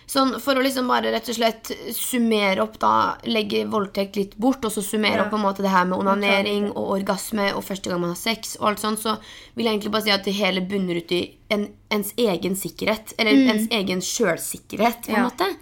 [0.09, 4.65] Sånn, For å liksom bare rett og slett summere opp, da, legge voldtekt litt bort,
[4.65, 5.25] og så summere Ja.
[5.27, 8.17] opp på en måte det her med onanering og orgasme og første gang man har
[8.17, 9.19] sex, og alt sånt, så
[9.55, 13.13] vil jeg egentlig bare si at det hele bunner ut i en, ens egen sikkerhet.
[13.19, 15.19] Eller ens egen sjølsikkerhet, på en Mm.
[15.19, 15.29] Ja.
[15.29, 15.57] måte.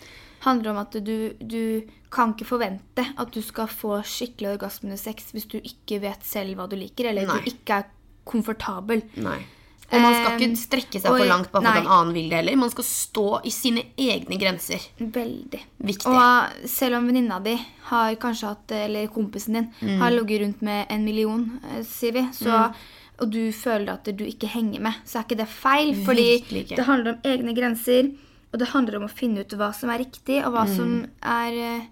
[0.46, 1.82] Handler om at du, du
[2.14, 6.22] kan ikke forvente at du skal få skikkelig orgasme under sex hvis du ikke vet
[6.24, 7.40] selv hva du liker, eller Nei.
[7.44, 7.92] du ikke er
[8.26, 9.02] komfortabel.
[9.22, 9.38] Nei.
[9.86, 12.28] Og man skal Eh, ikke strekke seg og- for langt bare fordi en annen vil
[12.28, 12.56] det heller.
[12.58, 14.80] Man skal stå i sine egne grenser.
[14.98, 15.60] Veldig.
[15.78, 16.06] Viktig.
[16.10, 17.54] Og selv om venninna di
[17.92, 19.98] har kanskje hatt, eller kompisen din Mm.
[20.00, 22.74] har ligget rundt med en million, eh, sier vi, så,
[23.20, 25.94] og du føler at du ikke henger med, så er ikke det feil.
[26.04, 28.10] Fordi det handler om egne grenser,
[28.52, 31.52] og det handler om å finne ut hva som er riktig, og hva som er
[31.52, 31.84] eh,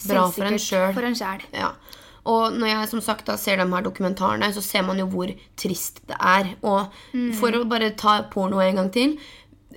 [0.00, 0.08] Mm.
[0.08, 0.94] Bra selvsikkert.
[0.96, 1.42] For en sjæl.
[1.52, 1.66] Ja.
[2.24, 5.28] Og når jeg som sagt da ser de her dokumentarene, så ser man jo hvor
[5.60, 6.54] trist det er.
[6.62, 7.34] Og Mm.
[7.36, 9.18] for å bare ta porno en gang til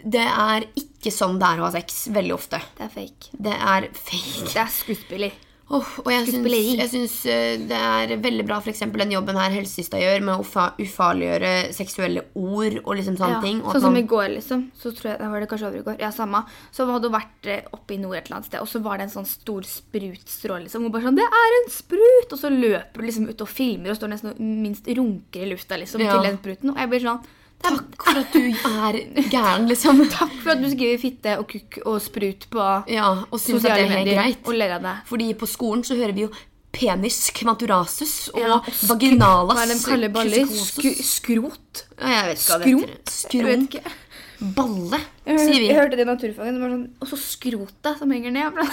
[0.05, 2.59] Det er ikke sånn det er å ha sex veldig ofte.
[2.77, 3.29] Det er fake.
[3.39, 4.53] Det er fake.
[4.53, 5.31] Det er skuespiller.
[5.71, 10.21] Åh, og jeg syns, eh, det er veldig bra eksempel den jobben her helsesista gjør
[10.21, 13.62] med å ufa- ufarliggjøre seksuelle ord og liksom sånne Ja, ting.
[13.62, 14.71] Sånn som man- i går, liksom.
[14.78, 15.99] Så tror jeg, var det kanskje over i går.
[15.99, 16.45] Ja, samme.
[16.71, 18.97] Så hadde hun vært eh, oppe i nord et eller annet sted, og så var
[18.97, 20.63] det en sånn stor sprutstråle.
[20.67, 20.84] Liksom.
[20.84, 23.89] Hun bare sånn 'Det er en sprut!' Og så løper hun liksom ut og filmer
[23.91, 26.12] og står nesten minst runker i lufta liksom, Ja.
[26.21, 26.69] til den spruten.
[26.71, 27.23] Og jeg blir sånn
[27.63, 28.97] Takk for at du er
[29.32, 30.02] gæren, liksom.
[30.17, 33.78] Takk for at du skriver fitte og kukk og sprut på Ja, og syns at
[33.78, 34.41] det er medier greit.
[34.45, 34.95] og ler av det.
[35.08, 36.32] Fordi på skolen så hører vi jo
[36.73, 40.47] penis kvanturasus og Ja, vaginalas Hva er baller?
[40.49, 41.84] Sk skrot?
[42.02, 42.89] Ja, jeg vet ikke hva det Skrot?
[42.89, 43.13] heter.
[43.19, 43.67] Skrot.
[43.69, 43.99] ikke.
[44.43, 45.67] Balle, sier vi.
[45.69, 46.58] jeg hørte det i naturfagen.
[46.60, 48.58] Det sånn, og så skrotet som henger ned.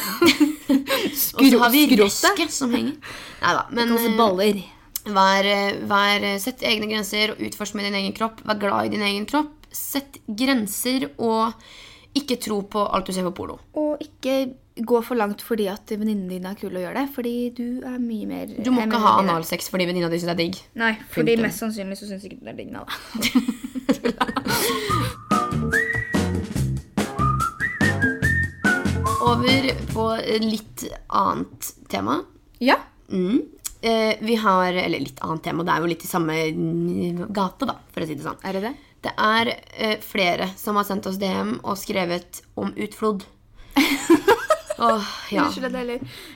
[0.70, 2.50] Og så har vi skrotet.
[2.50, 2.96] som henger.
[3.42, 3.62] Nei da.
[3.70, 4.58] Men eh, baller.
[5.06, 5.46] Vær,
[5.88, 8.42] vær, sett egne grenser og utforsk med din egen kropp.
[8.46, 9.56] Vær glad i din egen kropp.
[9.70, 11.54] sett grenser, og
[12.18, 13.60] ikke tro på alt du ser på porno.
[13.78, 14.50] Og ikke
[14.82, 17.08] gå for langt fordi at venninnene dine er kule å gjøre det.
[17.14, 20.34] Fordi du er mye mer Du må ikke ha analsex fordi venninna di syns det
[20.34, 20.54] er digg.
[20.80, 21.46] Nei, fordi Punktum.
[21.46, 22.82] mest sannsynlig så syns ikke det er digg da.
[29.30, 30.04] Over på
[30.42, 31.60] litt annet
[31.92, 32.14] tema.
[32.58, 32.76] Ja.
[33.12, 33.59] Mm.
[33.80, 35.64] Eh, vi har Eller litt annet tema.
[35.64, 36.36] Det er jo litt i samme
[37.32, 38.40] gate, da, for å si det sånn.
[38.44, 38.74] Er det det?
[39.00, 43.24] Det er eh, flere som har sendt oss DM og skrevet om utflod.
[44.80, 45.44] Åh, ja.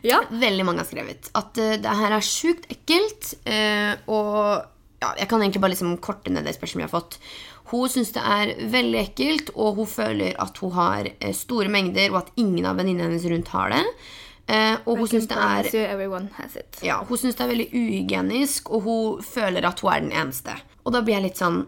[0.04, 0.20] Ja.
[0.28, 3.30] Veldig mange har skrevet at uh, det her er sjukt ekkelt.
[3.48, 4.64] Uh, og
[5.00, 7.16] ja, jeg kan egentlig bare liksom korte ned det spørsmålet jeg har fått.
[7.72, 12.12] Hun syns det er veldig ekkelt, og hun føler at hun har uh, store mengder,
[12.12, 13.84] og at ingen av venninnene hennes rundt har det.
[14.46, 15.68] Eh, og hun syns det er
[16.84, 20.52] ja, hun syns det er veldig uhygienisk, og hun føler at hun er den eneste.
[20.84, 21.62] Og da blir jeg litt sånn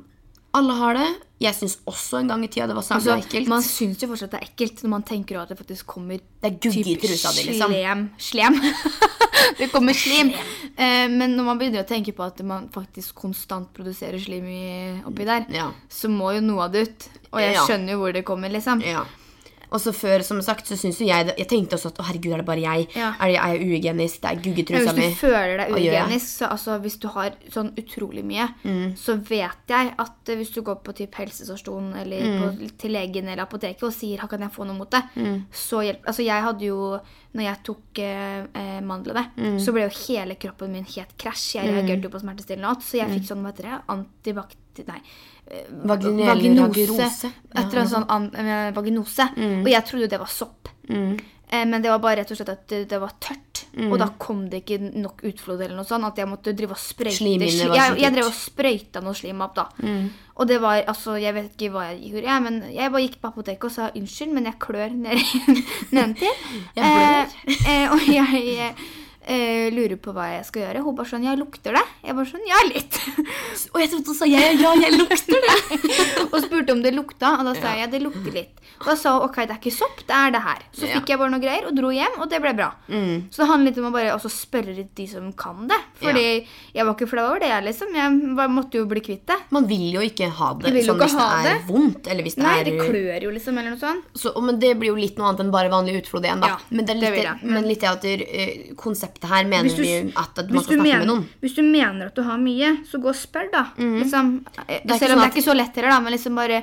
[0.56, 1.06] Alle har det.
[1.40, 3.48] Jeg syns også en gang i tida det var Altså, ekkelt.
[3.48, 6.48] man syns jo fortsatt det er ekkelt når man tenker at det faktisk kommer Det
[6.48, 7.74] er gugg i trusa di, liksom.
[7.74, 8.06] Slem.
[8.16, 8.56] Slem.
[9.58, 10.30] det kommer slim.
[10.76, 14.48] Eh, men når man begynner å tenke på at man faktisk konstant produserer slim
[15.04, 15.70] oppi der, Ja.
[15.92, 17.08] så må jo noe av det ut.
[17.32, 17.66] Og jeg Ja.
[17.66, 18.80] skjønner jo hvor det kommer, liksom.
[18.84, 19.04] Ja.
[19.70, 22.04] Og så før, som sagt, så syns jo jeg det Jeg tenkte også at å
[22.06, 22.88] herregud, er det bare jeg?
[22.94, 23.12] Ja.
[23.20, 24.20] Er, jeg, er jeg uhygienisk?
[24.22, 25.02] Det er guggetrusa mi.
[25.02, 28.94] Hvis du føler deg uhygienisk, så altså, hvis du har sånn utrolig mye, Mm.
[28.96, 32.40] så vet jeg at eh, hvis du går på typ helsestasjonen eller Mm.
[32.40, 35.42] på, til legen eller apoteket og sier 'kan jeg få noe mot det', Mm.
[35.52, 37.00] så hjelper Altså, jeg hadde jo
[37.36, 39.58] Når jeg tok eh, eh, mandlene, Mm.
[39.60, 41.56] så ble jo hele kroppen min helt krasj.
[41.60, 44.86] Jeg reagerte jo på smertestillende og alt, så jeg fikk sånn, hva heter det, antibakti...
[44.88, 45.00] Nei.
[45.50, 46.60] Eh, vaginose.
[46.60, 47.30] ragerose.
[47.54, 49.30] Et eller sånn an, eh, vaginose.
[49.36, 49.62] Mm.
[49.64, 50.68] Og jeg trodde jo det var sopp.
[50.90, 51.16] Mm.
[51.46, 53.60] Men det var bare rett og slett at det, var tørt.
[53.76, 53.92] Mm.
[53.92, 56.04] Og da kom det ikke nok utflod eller noe sånt.
[56.08, 59.44] At jeg måtte drive og sprøyte Slimhinne var jeg, jeg drev og sprøyta noe slim
[59.46, 59.68] opp, da.
[60.36, 63.20] Og det var altså Jeg vet ikke hva jeg gjorde, jeg, men jeg bare gikk
[63.22, 65.22] på apoteket og sa unnskyld, men jeg klør ned-
[65.94, 66.34] nedentil.
[66.76, 67.38] Ned eh,
[67.70, 68.74] eh, og jeg
[69.26, 70.84] eh, lurer på hva jeg skal gjøre.
[70.86, 71.84] Hun bare sånn Ja, lukter det?
[72.06, 73.00] Jeg bare sånn Ja, litt.
[73.72, 75.56] Og jeg trodde hun sa ja, ja, jeg lukter det!
[76.32, 78.62] og spurte om det lukta, og da sa jeg det lukter litt.
[78.80, 80.62] Og da sa hun ok, det er ikke sopp, det er det her.
[80.76, 82.68] Så fikk jeg bare noe greier og dro hjem, og det ble bra.
[82.88, 85.78] Så det handler litt om å bare også spørre litt de som kan det.
[86.02, 86.24] Fordi
[86.76, 87.94] jeg var ikke flau over det, jeg liksom.
[87.96, 89.38] Jeg måtte jo bli kvitt det.
[89.54, 91.56] Man vil jo ikke ha det Jeg sånn hvis det er det.
[91.70, 92.10] vondt.
[92.12, 94.10] Eller hvis det Nei, er det klør jo liksom, eller noe sånt.
[94.16, 96.52] så, Men det blir jo litt noe annet enn bare vanlig utflod igjen, da.
[96.54, 97.52] Ja, men det er litt, det, jeg.
[97.56, 100.82] men litt det at uh, konseptet her mener du- vi at, at man skal snakke
[100.82, 101.28] mener, med noen.
[101.40, 103.64] hvis du mener at du har mye, så gå og spør, da.
[103.78, 106.34] Liksom, eh, ikke selv om sånn det er ikke så lett heller, da, men liksom
[106.36, 106.62] bare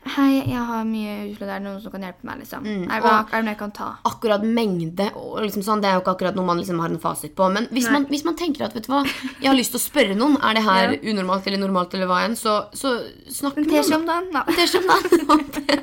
[0.00, 2.64] Hei, jeg har mye utslag, er det noen som kan hjelpe meg, liksom?
[2.64, 3.88] Er, det, er det noe jeg kan ta?
[4.08, 7.02] akkurat mengde og liksom sånn, Det er jo ikke akkurat noe man liksom har en
[7.02, 7.48] fasit på.
[7.52, 9.02] Men hvis man, hvis man tenker at vet du hva,
[9.42, 12.22] jeg har lyst til å spørre noen Er det her unormalt eller normalt, eller hva
[12.24, 12.94] enn, så, så
[13.28, 14.00] snakk med noen.
[14.00, 14.44] om dagen, da.
[14.90, 15.78] Da.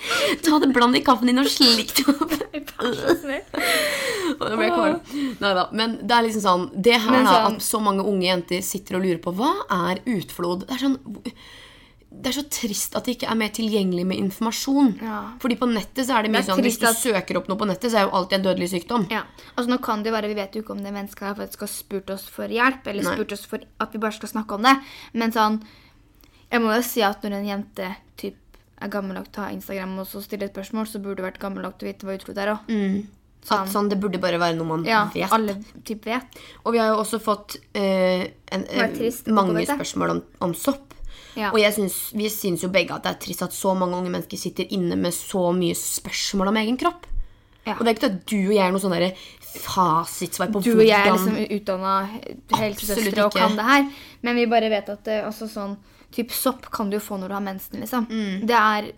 [0.44, 2.32] Ta det, bland i kaffen din og slik det opp.
[4.40, 5.00] Og det ble kvalm.
[5.76, 8.98] Men det er liksom sånn Det her sånn, da, at så mange unge jenter sitter
[8.98, 9.52] og lurer på hva
[9.92, 10.66] er utflod.
[10.66, 10.98] Det er sånn
[12.12, 14.88] det er så trist at det ikke er mer tilgjengelig med informasjon.
[15.00, 15.18] Ja.
[15.40, 17.46] Fordi på nettet så er det mye Det er sånn Hvis du at- søker opp
[17.48, 19.06] noe på nettet, så er jo alltid en dødelig sykdom.
[19.10, 19.22] Ja,
[19.56, 21.60] altså nå kan det jo være, Vi vet jo ikke om det mennesket har faktisk
[21.60, 23.14] har spurt oss for hjelp, eller Nei.
[23.14, 24.76] spurt oss for at vi bare skal snakke om det.
[25.14, 25.62] Men sånn,
[26.50, 28.34] jeg må jo si at når en jente typ,
[28.82, 31.22] er gammel nok til å ha Instagram og så stiller et spørsmål, så burde du
[31.22, 33.06] vært gammel nok til å vite hva utflod er òg.
[33.50, 35.30] At sånn, Det burde bare være noe man Ja, vet.
[35.32, 36.22] alle typ vet.
[36.66, 40.89] Og vi har jo også fått uh, en, trist mange spørsmål om, om sopp.
[41.38, 41.52] Ja.
[41.52, 44.12] Og jeg syns, vi syns jo begge at det er trist at så mange unge
[44.12, 47.06] mennesker sitter inne med så mye spørsmål om egen kropp.
[47.66, 47.76] Ja.
[47.76, 48.96] Og det er ikke at du og jeg er noe sånn
[49.50, 51.94] fasitsvar på Du og jeg er liksom utdanna
[52.60, 53.88] helsesøstre og kan det her,
[54.26, 55.74] men vi bare vet at det, altså sånn,
[56.14, 58.06] typ sopp kan du jo få når du har mensen, liksom.
[58.10, 58.46] Mm.
[58.46, 58.92] Det er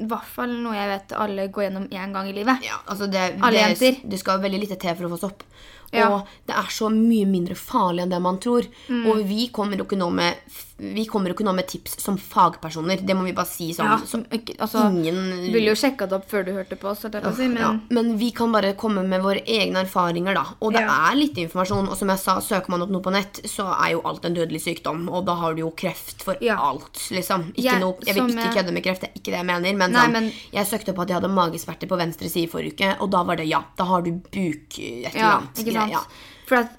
[0.00, 2.64] i hvert fall noe jeg vet alle går gjennom én gang i livet.
[2.64, 4.00] Ja, altså det, Alle det, jenter.
[4.08, 5.44] det skal veldig lite til for å få sopp.
[5.92, 6.06] Ja.
[6.08, 8.68] Og det er så mye mindre farlig enn det man tror.
[8.88, 9.04] Mm.
[9.10, 10.38] Og vi kommer jo ikke nå med
[10.80, 13.02] Vi kommer jo ikke nå med tips som fagpersoner.
[13.04, 13.84] Det må vi bare si sånn.
[13.90, 15.18] Ja, som, altså, ingen
[15.52, 18.16] ville jo sjekka det opp før du hørte på oss, jeg si, men ja, men
[18.16, 20.46] vi kan bare komme med våre egne erfaringer, da.
[20.64, 21.10] Og det Ja.
[21.10, 21.90] er litt informasjon.
[21.90, 24.34] Og som jeg sa, søker man opp noe på nett, så er jo alt en
[24.34, 25.08] dødelig sykdom.
[25.12, 26.56] Og da har du jo kreft for Ja.
[26.56, 27.52] alt, liksom.
[27.52, 29.46] Ikke Jeg- noe, jeg vil ikke jeg- kødde med kreft, det er ikke det jeg
[29.46, 29.76] mener.
[29.76, 32.72] Men, Nei, sånn, men- jeg søkte opp at jeg hadde magesmerter på venstre side forrige
[32.74, 33.62] uke, og da var det ja.
[33.76, 35.54] Da har du buk et eller Ja, annet.
[35.58, 35.92] ikke sant?
[35.92, 36.00] Ja.
[36.46, 36.70] For at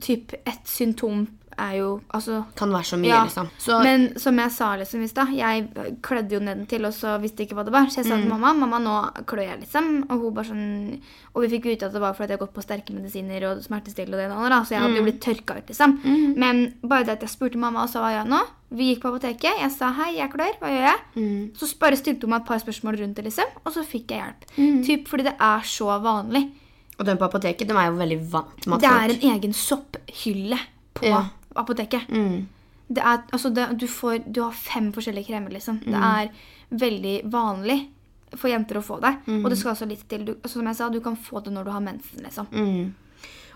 [0.00, 1.26] typ et symptom
[1.60, 3.22] er jo Altså Kan være så mye, ja.
[3.24, 3.48] liksom.
[3.58, 5.68] Så Men som jeg sa liksom i stad, jeg
[6.02, 7.86] klødde jo nedentil, og så visste ikke hva det var.
[7.92, 8.22] Så jeg sa Mm.
[8.22, 10.04] til mamma mamma, nå klør jeg, liksom.
[10.10, 11.00] Og hun bare sånn
[11.34, 13.62] Og vi fikk vite at det var fordi jeg hadde gått på sterke medisiner og
[13.62, 14.64] smertestillende og det andre.
[14.66, 14.96] Så jeg hadde Mm.
[14.96, 16.34] jo blitt tørka ut, liksom.
[16.36, 18.40] Men bare det at jeg spurte mamma, og så var jeg nå,
[18.72, 19.58] Vi gikk på apoteket.
[19.60, 20.54] Jeg sa hei, jeg klør.
[20.60, 20.98] Hva gjør jeg?
[21.16, 21.50] Mm.
[21.58, 24.22] Så bare stilte hun meg et par spørsmål rundt det, liksom, og så fikk jeg
[24.22, 24.44] hjelp.
[24.58, 24.84] Mm.
[24.86, 26.52] Typ fordi det er så vanlig.
[27.00, 29.52] Og den på apoteket de er jo veldig vant med at Det er en egen
[29.52, 30.58] sopphylle
[30.94, 31.24] på Ja.
[31.56, 32.08] Apoteket.
[32.08, 32.46] mm.
[32.90, 35.76] Det er, altså det, du, får, du har fem forskjellige kremer, liksom.
[35.84, 36.02] Det Mm.
[36.02, 36.28] er
[36.70, 37.88] veldig vanlig
[38.34, 39.12] for jenter å få det.
[39.26, 39.44] Mm.
[39.44, 40.24] Og det skal også litt til.
[40.24, 42.46] Du, altså, som jeg sa, du kan få det når du har mensen, liksom.
[42.50, 42.94] Mm.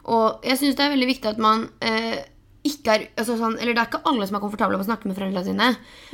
[0.05, 2.23] Og jeg syns det er veldig viktig at man eh,
[2.65, 5.05] ikke er altså sånn, Eller det er ikke alle som er komfortable med å snakke
[5.11, 5.67] med foreldrene sine.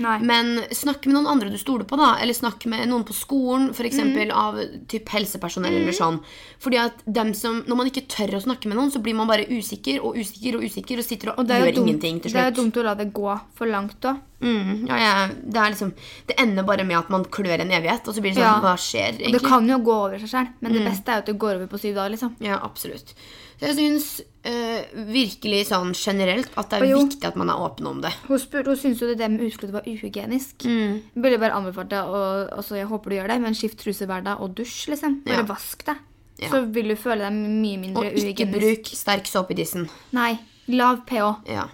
[0.03, 0.16] Nei.
[0.18, 2.16] Men snakk med noen andre du stoler på, da.
[2.20, 4.01] Eller snakk med noen på skolen, f.eks.
[4.03, 4.32] Mm.
[4.34, 4.59] av
[4.90, 6.18] typ helsepersonell eller sånn.
[6.59, 9.28] Fordi at dem som, Når man ikke tør å snakke med noen, så blir man
[9.30, 12.40] bare usikker og usikker og usikker og sitter og, Og gjør dumt, ingenting til slutt.
[12.42, 14.18] det er dumt å la det gå for langt òg.
[14.40, 15.92] Mm, ja, ja, det, liksom,
[16.26, 18.61] det ender bare med at man klør en evighet, og så blir det sånn Ja.
[18.64, 20.78] Hva skjer Det kan jo gå over seg selv, men Mm.
[20.78, 22.11] det beste er jo at det går over på syv dager.
[22.16, 22.34] liksom.
[22.40, 23.12] Ja, absolutt.
[23.61, 24.04] Jeg syns
[24.48, 27.00] eh, virkelig sånn generelt at det er jo.
[27.04, 28.12] viktig at man er åpen om det.
[28.28, 30.64] Hun, spurte, hun syntes jo det der med utflod var uhygienisk.
[30.64, 30.94] Mm.
[31.14, 34.08] Jeg ville bare anbefalt det, og så jeg håper du gjør det, men skift truse
[34.08, 34.88] hver dag og dusj.
[34.94, 35.18] liksom.
[35.26, 35.48] Bare Ja.
[35.50, 35.96] vask deg.
[36.40, 36.48] Ja.
[36.48, 38.24] Så vil du føle deg mye mindre uhygienisk.
[38.24, 39.90] Og ikke bruk sterk såpe i tissen.
[40.16, 40.38] Nei,
[40.68, 41.44] lav pH.
[41.52, 41.68] Ja.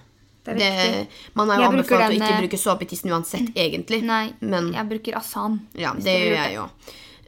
[0.47, 1.07] Det er viktig.
[1.35, 4.03] man er jo anbefalt å ikke eh, bruke såpe i tissen uansett, egentlig.
[4.03, 5.61] Nei, Men jeg bruker Asan.
[5.75, 6.67] ja, det gjør jeg jo.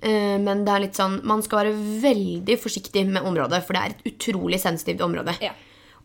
[0.03, 3.82] Eh, Men det er litt sånn, man skal være veldig forsiktig med området, for det
[3.82, 5.36] er et utrolig sensitivt område.
[5.42, 5.53] Ja.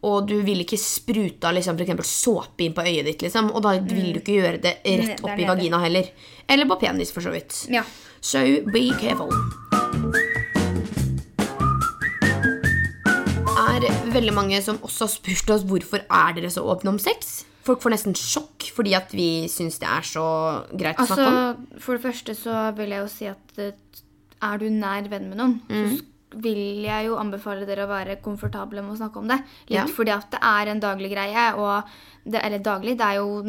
[0.03, 3.53] Og du vil ikke sprute liksom, eksempel såpe inn på øyet ditt, liksom.
[3.55, 5.29] Og da vil du ikke gjøre det rett Mm.
[5.29, 6.09] Opp i vagina heller.
[6.47, 7.67] Eller på penis, for så vidt.
[7.69, 7.83] Ja.
[8.19, 8.39] So
[8.71, 9.31] be careful.
[13.87, 17.43] er veldig mange som også har spurt oss hvorfor er dere så åpne om sex.
[17.63, 20.23] Folk får nesten sjokk fordi at vi syns det er så
[20.75, 21.67] greit å Altså, snakke om.
[21.79, 23.71] For det første så vil jeg jo si at eh,
[24.43, 25.93] er du nær venn med noen, Mm.
[25.97, 26.03] så
[26.43, 29.37] vil jeg jo anbefale dere å være komfortable med å snakke om det.
[29.69, 29.85] Litt Ja.
[29.85, 31.43] fordi at det er en daglig greie,
[32.25, 33.43] det, eller daglig, det er jo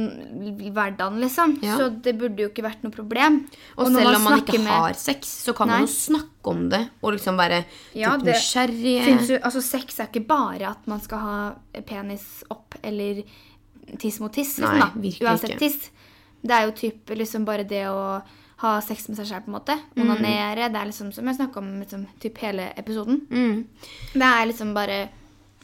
[0.75, 1.59] hverdagen, liksom.
[1.63, 1.79] Ja.
[1.79, 3.47] Så det burde jo ikke vært noe problem.
[3.79, 6.69] Og og selv om man ikke med- har sex, så kan man jo snakke om
[6.69, 9.41] det og liksom være Ja, typ nysgjerrig.
[9.43, 11.55] Altså Sex er ikke bare at man skal ha
[11.87, 13.23] penis opp eller
[13.99, 14.57] tiss mot tiss.
[14.59, 15.01] Liksom, Nei, da.
[15.01, 15.59] virkelig Uansett ikke.
[15.59, 15.91] tiss.
[16.45, 18.23] Det er jo typ liksom bare det å
[18.65, 19.77] ha sex med seg selv, på en måte.
[19.97, 20.05] Mm.
[20.05, 20.69] Onanere.
[20.73, 23.23] Det er liksom som jeg snakka om liksom, typ hele episoden.
[23.31, 23.65] Mm.
[24.15, 24.99] Det er liksom bare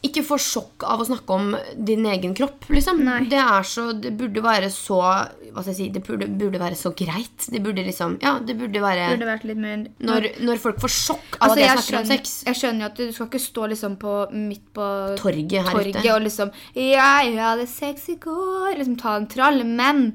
[0.07, 3.03] Ikke få sjokk av å snakke om din egen kropp, liksom.
[3.29, 6.93] Det så Det burde være så Hva skal jeg si Det burde, burde være så
[6.97, 7.49] greit.
[7.53, 10.95] Det burde liksom Ja, det burde være Burde vært litt mer når, når folk får
[10.95, 12.35] sjokk av Altså, at jeg jeg, snakker om sex.
[12.49, 14.89] jeg skjønner jo at du skal ikke stå liksom på, midt på
[15.21, 16.15] Torget her torget ute.
[16.15, 18.77] og liksom jeg hadde sex i går.
[18.79, 19.65] Liksom ta en trall.
[19.67, 20.15] Men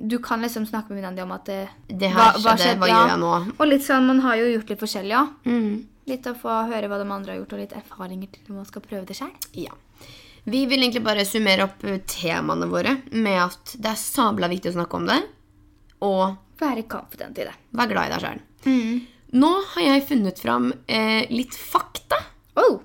[0.00, 3.10] du kan liksom snakke med venninna di om at det, Det her skjedde, hva gjør
[3.12, 3.32] jeg nå?
[3.58, 5.34] Og litt sånn, man har jo gjort litt forskjellig, òg.
[5.44, 5.86] Mm.
[6.10, 8.68] Litt å få høre hva de andre har gjort, og litt erfaringer til når man
[8.70, 9.30] skal prøve det sjøl.
[9.60, 9.76] Ja.
[10.50, 14.72] Vi vil egentlig bare summere opp eh, temaene våre med at det er sabla viktig
[14.72, 15.20] å snakke om det,
[16.00, 17.52] og Være confident i det.
[17.72, 18.40] vær glad i deg sjøl.
[19.40, 22.18] Nå har jeg funnet fram eh, litt fakta
[22.58, 22.80] Oh,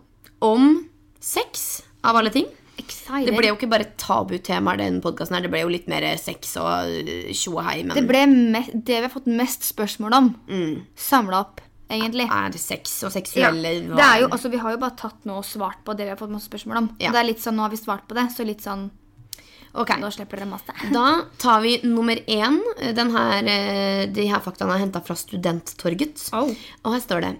[0.46, 0.86] om
[1.20, 2.46] sex, av alle ting.
[2.82, 3.30] Excited.
[3.30, 5.38] Det ble jo ikke bare tabutemaer, den podkasten.
[5.46, 8.66] Det ble jo litt mer sex og eh, tjo og hei, men Det ble me
[8.74, 10.76] det vi har fått mest spørsmål om, mm,
[11.08, 12.28] samla opp, egentlig.
[12.32, 15.48] er sex og Ja, det er jo, altså, vi har jo bare tatt noe og
[15.48, 16.92] svart på det vi har fått masse spørsmål om.
[17.00, 17.16] Ja.
[17.16, 18.90] Det er litt sånn, Nå har vi svart på det, så litt sånn
[19.76, 20.72] Ok, Nå slipper dere masse.
[20.88, 22.62] Da tar vi nummer én.
[22.96, 26.30] Den her, eh, de her faktaene er henta fra Studenttorget.
[26.32, 26.48] Oh.
[26.86, 27.34] Og her står det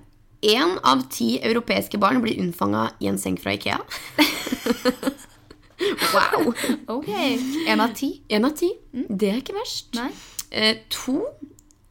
[0.46, 3.80] Én av ti europeiske barn blir unnfanga i en seng fra Ikea.
[6.14, 6.54] wow!
[6.98, 7.10] Ok.
[7.68, 8.10] Én av ti.
[8.30, 8.70] En av ti.
[8.94, 9.98] Det er ikke verst.
[10.52, 11.20] Eh, to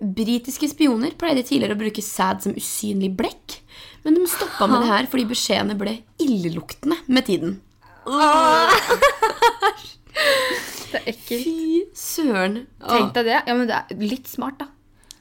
[0.04, 3.60] britiske spioner pleide tidligere å bruke sæd som usynlig blekk.
[4.04, 7.54] Men de stoppa med det her fordi beskjedene ble illeluktende med tiden.
[10.94, 11.42] Det er ekkelt.
[11.42, 12.58] Fy søren.
[12.84, 13.38] Tenk deg det.
[13.48, 14.68] Ja, men det er litt smart, da.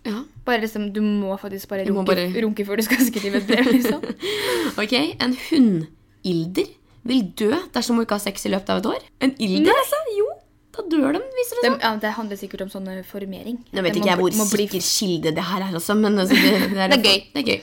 [0.04, 0.20] Ja.
[0.46, 3.66] Bare liksom, Du må faktisk bare runke, bare- runke før du skal skrive et brev.
[3.72, 4.04] liksom.
[4.84, 4.94] Ok,
[5.24, 6.68] En hunnilder
[7.08, 9.02] vil dø dersom hun ikke har sex i løpet av et år.
[9.26, 10.00] En ilder, altså?
[10.18, 10.28] Jo,
[10.74, 11.76] da dør de, viser det seg.
[11.84, 13.58] ja, det handler sikkert om sånn formering.
[13.72, 16.50] Nå vet Det ikke jeg hvor sikker kilde det her er, også, men altså, det,
[16.74, 17.20] det, er Det er gøy.
[17.36, 17.60] Det er gøy.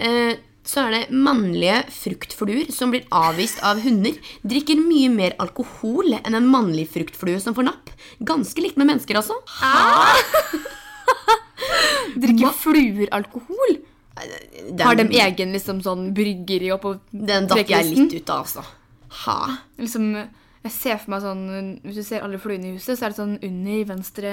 [0.00, 0.34] Uh,
[0.64, 4.14] så er det mannlige fruktfluer som blir avvist av hunder,
[4.48, 7.92] drikker mye mer alkohol enn en mannlig fruktflue som får napp.
[8.24, 9.36] Ganske likt med mennesker, altså.
[12.24, 13.76] Drikker fluer alkohol?
[14.14, 18.62] Den, Har de egen liksom sånn bryggeri oppå den datt jeg litt ut av, altså.
[19.24, 19.38] Ha?
[19.78, 20.06] Liksom,
[20.64, 21.42] jeg ser for meg sånn
[21.84, 24.32] Hvis du ser alle fluene i huset, så er det sånn under venstre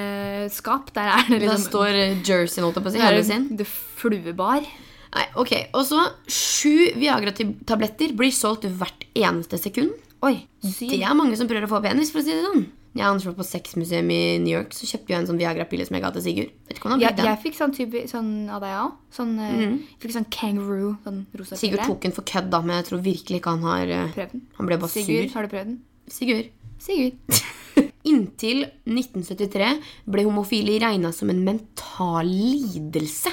[0.54, 0.94] skap.
[0.96, 3.26] Der er det Der liksom står jerseyen Jersey, holdt jeg på å si, der hele
[3.28, 3.48] sin.
[3.58, 4.70] det fluebar.
[5.12, 5.52] Nei, ok.
[5.76, 9.92] Og så sju Viagra-tabletter blir solgt hvert eneste sekund.
[10.24, 12.68] Oi, Det er mange som prøver å få penis, for å si det sånn.
[12.92, 16.04] Jeg var på sexmuseum i New York, så kjøpte jeg en sånn Viagra-pille som jeg
[16.04, 16.50] ga til Sigurd.
[16.68, 17.30] Vet ikke om han Jeg, brukte den.
[17.30, 18.98] jeg fikk sånn, type, sånn av deg òg.
[19.16, 19.62] Sånn, mm.
[19.62, 20.90] jeg fikk sånn kangaroo.
[21.06, 21.88] Sånn rosa Sigurd pille.
[21.88, 24.44] tok den for kødd, da, men jeg tror virkelig ikke han har eh, Prøv den.
[24.58, 25.38] Han ble bare Sigurd, sur.
[25.38, 25.80] har du prøvd den?
[26.12, 26.52] Sigurd.
[26.84, 27.40] Sigurd.
[28.12, 29.72] Inntil 1973
[30.12, 33.32] ble homofile regna som en mental lidelse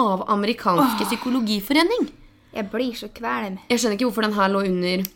[0.00, 2.10] av amerikanske psykologiforening.
[2.52, 3.56] Jeg blir så kvalm.
[3.70, 5.08] Jeg skjønner ikke hvorfor den her lå under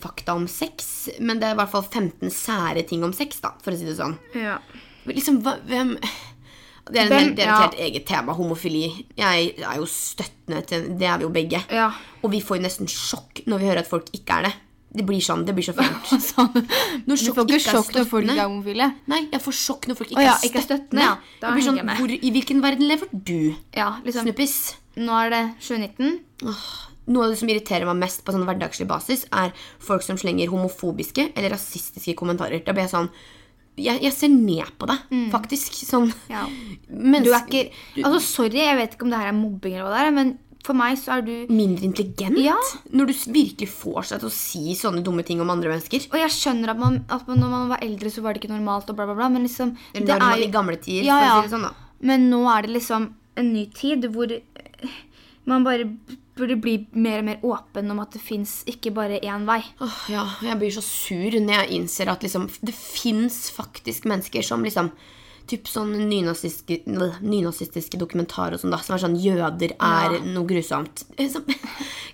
[0.00, 3.54] fakta om sex, men det er i hvert fall 15 sære ting om sex, da,
[3.62, 4.16] for å si det sånn.
[4.38, 4.58] Ja.
[5.08, 5.96] Liksom, hva, hvem
[6.92, 7.60] Det er, en, Hvem- det er et ja.
[7.62, 9.06] helt eget tema, homofili.
[9.16, 11.60] Jeg er jo støttende til Det er vi jo begge.
[11.70, 11.92] Ja.
[12.22, 14.52] Og vi får jo nesten sjokk når vi hører at folk ikke er det.
[14.92, 16.10] Det blir sånn, det blir så fælt.
[16.34, 16.50] Sånn.
[17.06, 18.90] Du får ikke ikke sjokk når folk er homofile.
[19.08, 21.06] Nei, jeg får sjokk når folk ikke, oh, ja, ikke er støttende.
[21.06, 21.14] ja.
[21.64, 24.26] Sånn, hvor, I hvilken verden lever du, Ja, liksom.
[24.26, 24.56] Snuppis?
[25.00, 26.18] Nå er det 2019.
[27.06, 29.50] Noe av det som irriterer meg mest på sånn hverdagslig basis, er
[29.82, 32.62] folk som slenger homofobiske eller rasistiske kommentarer.
[32.64, 33.10] Da blir jeg sånn
[33.80, 34.98] Jeg, jeg ser ned på deg,
[35.32, 35.72] faktisk.
[35.88, 36.30] Sånn Mm.
[36.30, 36.42] Ja.
[36.90, 37.72] mens, Du er ikke
[38.04, 40.38] Altså, sorry, jeg vet ikke om det her er mobbing eller hva det er, men
[40.62, 42.36] for meg så er du mindre intelligent.
[42.38, 42.54] Ja.
[42.92, 46.04] Når du virkelig får seg til å si sånne dumme ting om andre mennesker.
[46.12, 48.86] Og jeg skjønner at, man, at når man var eldre, så var det ikke normalt,
[48.92, 51.42] og bla, bla, bla, men liksom Eller det er i jo- gamle tider, Ja, ja.
[51.42, 51.72] si sånn, da.
[52.00, 53.08] Men nå er det liksom
[53.40, 54.30] en ny tid hvor
[55.46, 55.88] man bare
[56.36, 59.60] burde bli mer og mer åpen om at det fins ikke bare én vei.
[59.84, 64.42] Åh, ja, jeg blir så sur når jeg innser at liksom, det fins faktisk mennesker
[64.42, 64.92] som liksom
[65.50, 70.20] Typ sånn nynazistiske, øh, nynazistiske dokumentarer og sånn da, som er sånn Jøder er Ja.
[70.22, 71.02] noe grusomt.
[71.18, 71.48] Sånn,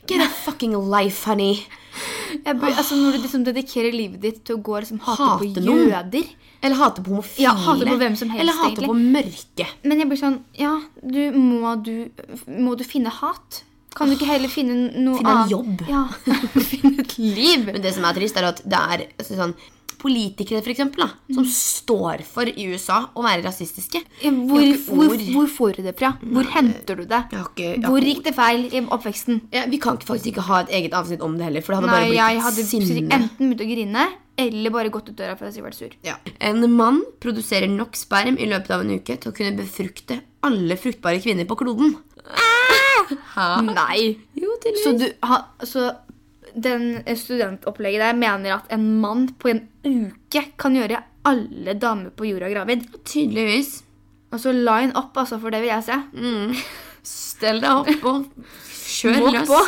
[0.09, 1.59] Get a fucking life, honey.
[2.47, 5.61] Bør, altså Når du liksom dedikerer livet ditt til å gå og liksom hate, Hate
[5.61, 5.91] på noen.
[5.93, 6.25] jøder
[6.62, 7.45] Eller hate på homofile.
[7.45, 8.89] Ja, hate på hvem som helst, Eller hate egentlig.
[8.89, 9.69] på mørke.
[9.85, 10.73] Men jeg blir sånn Ja,
[11.05, 12.09] du må du
[12.49, 13.62] Må du finne hat?
[13.99, 15.51] Kan du ikke heller finne noe Finne en annet?
[15.51, 15.82] jobb.
[15.90, 16.05] Ja,
[16.70, 17.66] finne et liv.
[17.72, 19.57] Men det som er trist, er at det er altså, sånn,
[19.99, 23.99] politikere for eksempel, da, som står for i USA å være rasistiske.
[24.22, 26.12] Hvor, hvor, hvor får du det fra?
[26.22, 27.18] Hvor henter du det?
[27.32, 29.40] Jeg har ikke- jeg har Hvor gikk det feil i oppveksten?
[29.51, 31.90] Ja, vi kan faktisk ikke ha et eget avsnitt om det heller, for det hadde
[31.90, 33.11] Nei, bare jeg hadde sinne.
[33.18, 34.07] enten begynt å grine
[34.38, 35.90] eller bare gått ut døra for å si vært sur.
[36.07, 36.14] Ja.
[36.40, 40.76] En mann produserer nok sperm i løpet av en uke til å kunne befrukte alle
[40.78, 41.96] fruktbare kvinner på kloden.
[43.35, 43.49] Hæ?
[43.67, 44.19] Nei!
[44.39, 44.55] Jo.
[44.83, 45.89] Så, du, ha, så
[46.55, 52.29] den studentopplegget der mener at en mann på en uke kan gjøre alle damer på
[52.31, 52.87] jorda gravid.
[53.05, 53.83] Tydeligvis.
[54.33, 56.01] Altså line up, altså, for det vil jeg se.
[57.09, 58.27] Stell deg opp og
[58.99, 59.49] kjør løs.
[59.49, 59.61] på.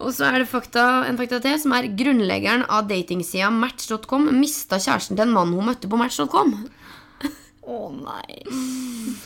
[0.00, 4.78] Og så er det fakta, en fakta til, som er grunnleggeren av datingsida Match.com mista
[4.80, 6.54] kjæresten til en mann hun møtte på Match.com.
[7.60, 8.40] Å nei.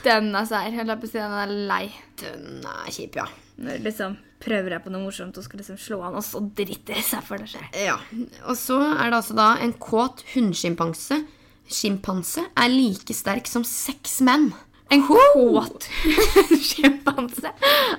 [0.04, 0.70] Den er sær.
[0.74, 1.84] Jeg på å si den er lei.
[2.20, 3.28] Den er kjip, ja.
[3.62, 6.98] Når liksom prøver jeg på noe morsomt og skal liksom slå han, og så driter
[6.98, 7.70] det seg for det skjer.
[7.86, 7.96] ja.
[8.44, 11.22] Og så er det altså da en kåt hundsjimpanse
[11.64, 14.50] Sjimpanse er like sterk som seks menn.
[14.92, 15.86] En kåt
[16.68, 17.50] sjimpanse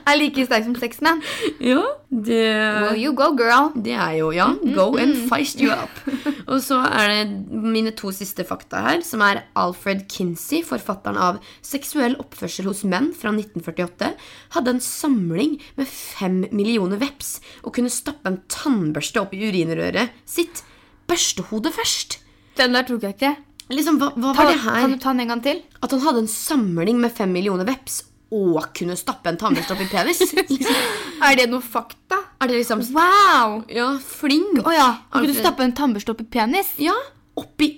[0.06, 1.22] er like sterk som seks menn.
[1.64, 3.72] Ja, det Well, you go, girl.
[3.74, 4.52] Det er jo, ja.
[4.76, 5.92] Go and feist you up.
[6.52, 11.42] Og så er det mine to siste fakta her, som er Alfred Kinsey, forfatteren av
[11.66, 14.12] Seksuell oppførsel hos menn fra 1948,
[14.56, 20.14] hadde en samling med fem millioner veps og kunne stappe en tannbørste opp i urinrøret
[20.30, 20.62] sitt.
[21.10, 22.20] Børstehodet først.
[22.58, 23.36] Den der tok jeg ikke.
[23.74, 24.82] Liksom, hva, hva Ta, var det her?
[24.84, 25.62] kan du ta den en gang til?
[25.82, 28.04] At han hadde en samling med fem millioner veps
[28.36, 30.22] og kunne stappe en tannbørste opp i penis?
[30.54, 30.80] Liksom,
[31.26, 32.20] Er det noe fakta?
[32.42, 33.62] er det liksom Wow!
[33.72, 34.60] Ja, flink.
[34.66, 34.88] Å ja.
[35.14, 36.74] Kan du stappe en tannbørste opp i penis?
[36.84, 36.94] Ja,
[37.40, 37.70] Oppi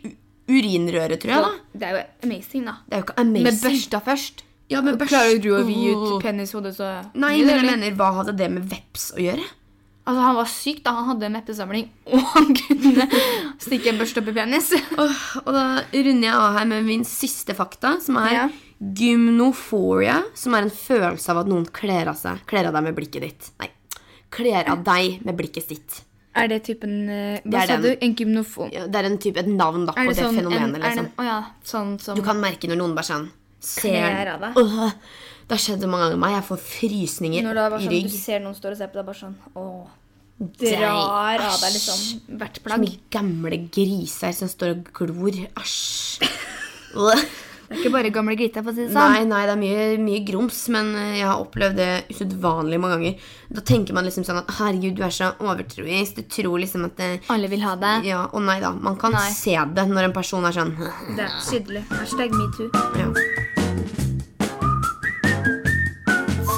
[0.48, 1.54] urinrøret, tror jeg, da.
[1.74, 2.76] Det er jo amazing, da.
[2.88, 3.46] Det er jo ikke amazing.
[3.48, 4.44] Med børsta først.
[4.72, 5.12] Ja, med børst.
[5.14, 8.68] Klarer du å vi ut penishodet, så Nei, men jeg mener, hva hadde det med
[8.70, 9.46] veps å gjøre?
[10.08, 13.08] Altså, Han var syk da han hadde en meppesamling, og han kunne
[13.66, 14.70] stikke en børste opp i penis.
[14.96, 15.12] og,
[15.44, 18.46] og da runder jeg av her med min siste fakta, som er Ja.
[18.78, 22.40] gymnophoria, som er en følelse av at noen kler av seg.
[22.50, 23.50] Kler av deg med blikket ditt.
[23.60, 23.70] Nei,
[24.32, 26.04] kler av deg med blikket sitt.
[26.38, 27.90] Er det typen eh, Det Hva sa du?
[27.98, 28.70] En gymnofon?
[28.72, 31.08] Ja, det er en type, et navn da, på det, det sånn fenomenet, en, liksom.
[31.18, 33.26] Å ja, sånn som Du kan merke når noen bare sånn
[33.60, 34.58] ser av deg.
[34.58, 34.92] Øh,
[35.48, 36.34] Det har skjedd så mange ganger med meg.
[36.36, 38.12] Jeg får frysninger Når det er bare i sånn, rygg.
[38.12, 39.88] du ser noen står og ser på deg, bare sånn Åh.
[40.38, 42.84] Drar av deg liksom hvert plagg.
[42.86, 45.32] Som gamle griser som står og glor.
[45.58, 46.22] Æsj.
[47.68, 49.12] Det er ikke bare gamle griter, for å si det sånn.
[49.12, 52.96] Nei, nei, det er mye, mye grums, men eh, jeg har opplevd det usedvanlig mange
[52.96, 53.26] ganger.
[53.58, 56.16] Da tenker man liksom sånn at herregud, du er så overtroisk.
[56.16, 57.92] Du tror liksom at det, Alle vil ha det.
[58.08, 58.72] Ja, og nei da.
[58.72, 59.28] Man kan Nei.
[59.36, 60.72] se det når en person er sånn
[61.18, 61.84] Det er tydelig.
[61.92, 62.72] Hashtag metoo.
[62.96, 63.12] ja.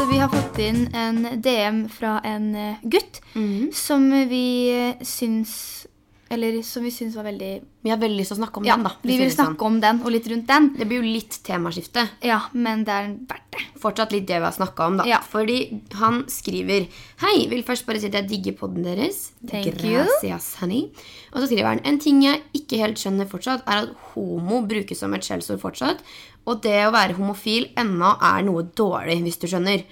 [0.09, 3.69] Vi har fått inn en DM fra en eh, gutt mm.
[3.75, 4.73] som vi
[5.05, 5.85] syns
[6.29, 7.51] Eller som vi syns var veldig
[7.85, 8.91] Vi har veldig lyst til å snakke om Ja, den, da.
[9.05, 10.71] vi vil snakke om den, og litt rundt den.
[10.77, 12.07] Det blir jo litt temaskifte.
[12.25, 13.63] Ja, men det er verdt det.
[13.79, 15.05] Fortsatt litt det vi har snakka om, da.
[15.09, 15.21] Ja.
[15.25, 15.59] Fordi
[16.01, 16.89] han skriver
[17.23, 19.29] Hei, vil først bare si at jeg digger podden deres.
[19.45, 19.77] Thank you.
[19.77, 20.89] Gracias, honey.
[21.33, 25.01] Og så skriver han En ting jeg ikke helt skjønner fortsatt, er at homo brukes
[25.01, 26.01] som et skjellsord fortsatt.
[26.47, 29.83] Og det å være homofil ennå er noe dårlig, hvis du skjønner.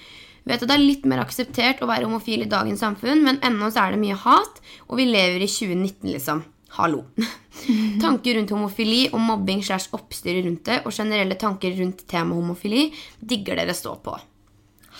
[0.48, 3.68] Vet at det er litt mer akseptert å være homofil i dagens samfunn, men ennå
[3.70, 6.44] så er det mye hat, og vi lever i 2019, liksom.
[6.78, 7.04] Hallo.
[8.04, 12.88] Tanker rundt homofili og mobbing slash oppstyret rundt det, og generelle tanker rundt temaet homofili,
[13.20, 14.16] digger dere stå på.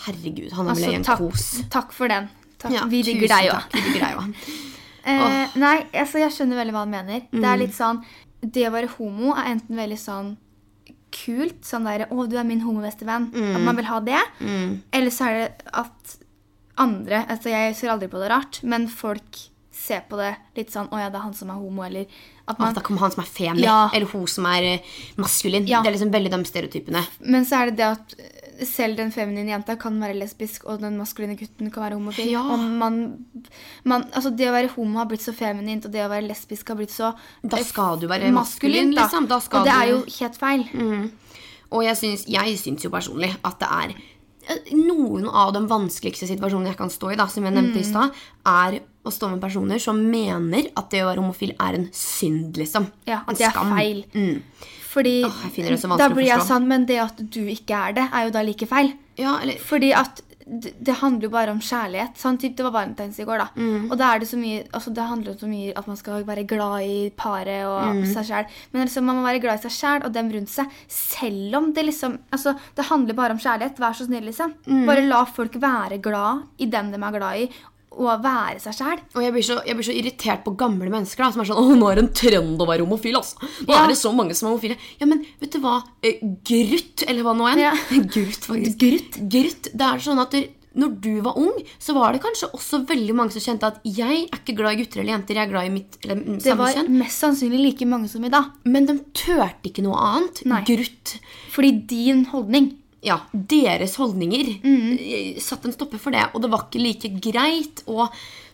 [0.04, 1.46] Herregud, han er vel Altså, en takk, kos.
[1.72, 2.28] takk for den.
[2.58, 2.72] Takk.
[2.74, 4.34] Ja, vi digger deg òg.
[5.08, 7.20] Eh, nei, altså jeg skjønner veldig hva han mener.
[7.30, 7.44] Det Mm.
[7.48, 8.02] er litt sånn
[8.44, 10.36] Det å være homo er enten veldig sånn
[11.10, 13.56] kult, sånn der 'Å, du er min homobestevenn', Mm.
[13.56, 14.20] at man vil ha det.
[14.92, 16.16] Eller så er det at
[16.78, 20.88] andre Altså jeg ser aldri på det rart, men folk ser på det litt sånn
[20.90, 22.06] 'Å ja, det er han som er homo', eller
[22.46, 23.90] at man Da kommer han som er femi, Ja.
[23.92, 24.80] eller hun som er
[25.16, 25.66] maskulin.
[25.66, 25.82] Ja.
[25.82, 27.06] Det er liksom veldig de stereotypene.
[27.20, 28.14] Men så er det det at
[28.66, 32.30] selv den feminine jenta kan være lesbisk, og den maskuline gutten kan være homofil.
[32.32, 32.42] Ja.
[32.56, 32.98] Man,
[33.84, 36.68] man, altså det å være homo har blitt så feminint, og det å være lesbisk
[36.72, 39.06] har blitt så Da eh, skal du være maskulin, da.
[39.06, 39.28] liksom.
[39.30, 40.64] Da og det er jo helt feil.
[41.70, 43.92] Og jeg syns, jeg syns jo personlig at det er
[44.48, 47.84] eh, noen av de vanskeligste situasjonene jeg kan stå i, da, som jeg nevnte i
[47.84, 47.90] Mm.
[47.92, 51.88] stad, er å stå med personer som mener at det å være homofil er en
[51.92, 52.90] synd, liksom.
[53.06, 54.04] Ja, En det er feil.
[54.14, 54.42] Mm.
[54.98, 58.34] Fordi oh, da blir jeg sånn, men det at du ikke er det, er jo
[58.34, 58.92] da like feil.
[59.18, 62.16] Ja, eller Fordi at det, det handler jo bare om kjærlighet.
[62.16, 63.48] Sånn, typ, det var valentines i går, da.
[63.58, 63.90] Mm.
[63.90, 66.24] Og da er det så mye altså Det handler om så mye at man skal
[66.24, 68.04] være glad i paret og Mm.
[68.14, 68.46] seg sjæl.
[68.72, 70.66] Men altså, man må være glad i seg sjæl og dem rundt seg.
[70.88, 73.78] Selv om det liksom Altså, det handler bare om kjærlighet.
[73.78, 74.54] Vær så snill, liksom.
[74.66, 74.86] Mm.
[74.86, 77.50] Bare la folk være glad i dem de er glad i,
[77.98, 79.00] og være seg sjæl.
[79.14, 81.58] Og jeg blir, så, jeg blir så irritert på gamle mennesker da, som er sånn
[81.62, 83.36] Å, nå er det en trend å være homofil, altså.
[83.66, 83.84] Nå Ja.
[83.84, 84.76] er det så mange som er homofile.
[85.00, 85.82] Ja, men vet du hva?
[86.02, 87.58] Eh, Grutt, eller hva nå enn.
[87.66, 87.72] Ja.
[88.14, 88.78] Grutt, faktisk.
[88.78, 89.18] Grutt.
[89.34, 89.68] Grutt.
[89.74, 90.44] Det er sånn at det,
[90.78, 94.28] når du var ung, så var det kanskje også veldig mange som kjente at jeg
[94.28, 96.54] er ikke glad i gutter eller jenter, jeg er glad i mitt eller, mm, Det
[96.60, 96.90] var kjønn.
[97.00, 98.52] mest sannsynlig like mange som i dag.
[98.64, 100.44] Men de turte ikke noe annet.
[100.46, 100.60] Nei.
[100.68, 101.16] Grutt.
[101.50, 102.76] Fordi din holdning
[103.08, 105.38] Ja, deres holdninger Mm.
[105.42, 106.26] Satt en stopper for det.
[106.34, 107.82] Og det var ikke like greit.
[107.88, 108.08] Og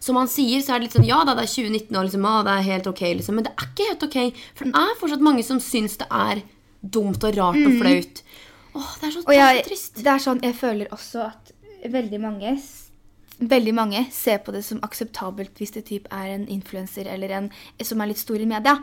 [0.05, 2.24] som han sier, så er det litt sånn Ja da, det er 2019, og liksom,
[2.28, 3.38] ja, det er helt ok, liksom.
[3.38, 4.18] Men det er ikke helt ok.
[4.55, 6.42] For det er fortsatt mange som syns det er
[6.84, 8.22] dumt og rart og flaut.
[8.74, 9.28] Åh, det er så, Mm.
[9.28, 9.94] Det er jeg, så trist.
[10.02, 11.52] det er sånn, jeg føler også at
[11.90, 12.57] veldig mange
[13.39, 17.49] Veldig mange ser på det som akseptabelt hvis det typ er en influenser eller en
[17.82, 18.76] som er litt stor i media.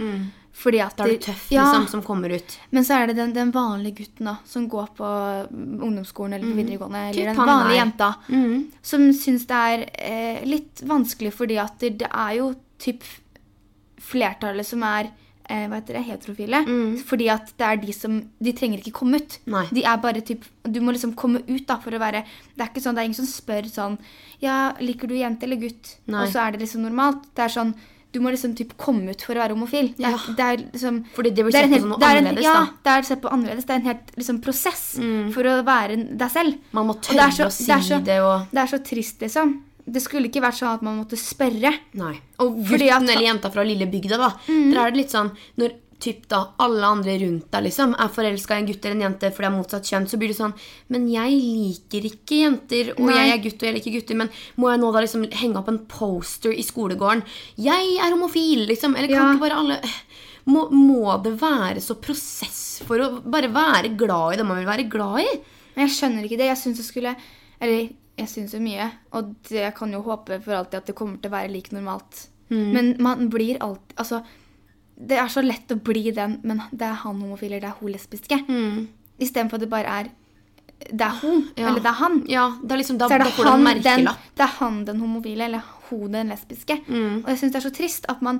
[0.51, 2.57] Fordi at Da er du tøff, ja, liksom, som kommer ut.
[2.75, 5.11] Men så er det den, den vanlige gutten da, som går på
[5.55, 10.83] ungdomsskolen eller på videregående, eller den vanlige jenta, jenta, som syns det er eh, litt
[10.83, 12.51] vanskelig fordi at det, det er jo
[12.83, 13.07] typ
[14.01, 15.13] flertallet som er
[15.51, 16.63] eh, hva heter det, heterofile.
[17.05, 19.37] Fordi at det er de som De trenger ikke komme ut.
[19.51, 19.65] Nei.
[19.75, 22.23] De er bare typ Du må liksom komme ut da for å være
[22.55, 23.97] Det er ikke sånn, det er ingen som spør sånn
[24.41, 25.97] Ja, liker du jente eller gutt?
[26.07, 26.23] Nei.
[26.25, 27.25] Og så er det liksom normalt.
[27.35, 27.75] Det er sånn
[28.11, 29.93] du må liksom typ komme ut for å være homofil.
[29.95, 30.33] Det er, Ja.
[30.35, 32.59] det er liksom Fordi det blir er sett på sånn er en- annerledes, Ja, da.
[32.65, 33.65] Ja, det er sett på annerledes.
[33.65, 34.81] Det er en helt liksom, prosess
[35.33, 36.57] for å være deg selv.
[36.73, 39.17] Man må tørre så- å si det, er så, det og det er så trist,
[39.21, 39.61] liksom.
[39.85, 41.71] Det skulle ikke vært sånn at man måtte spørre.
[41.93, 42.19] Nei.
[42.39, 44.29] Og gutten at- eller jenta fra lille bygda, da.
[44.47, 45.71] Der er det litt sånn Når
[46.01, 49.29] typ da alle andre rundt deg liksom er forelska i en gutt eller en jente
[49.31, 50.53] fordi det er motsatt kjønn, så blir det sånn
[50.89, 53.13] Men jeg liker ikke jenter, og Nei.
[53.13, 55.67] jeg er gutt, og jeg liker gutter, men må jeg nå da liksom henge opp
[55.69, 57.21] en poster i skolegården?
[57.55, 58.95] Jeg er homofil, liksom.
[58.97, 59.33] Eller kan Ja.
[59.35, 59.79] ikke bare alle
[60.47, 64.65] må, må det være så prosess for å bare være glad i det man vil
[64.65, 65.39] være glad i?
[65.75, 66.49] Men jeg skjønner ikke det.
[66.49, 67.15] Jeg syns det skulle
[67.61, 67.89] Eller
[68.21, 71.17] jeg syns jo mye, og det, jeg kan jo håpe for alltid at det kommer
[71.21, 72.27] til å være like normalt.
[72.51, 72.63] Mm.
[72.75, 74.21] Men man blir alltid Altså,
[75.01, 77.91] det er så lett å bli den, men det er han homofile, det er hun
[77.93, 78.37] lesbiske.
[78.47, 78.87] Mm.
[79.21, 80.09] Istedenfor at det bare er
[80.81, 81.67] Det er hun, Ja.
[81.69, 82.23] eller det er han.
[82.27, 84.05] Ja, det er liksom, da, så er det han, den,
[84.35, 86.79] det er han den homofile, eller hun den lesbiske.
[86.87, 87.21] Mm.
[87.23, 88.39] Og jeg syns det er så trist at man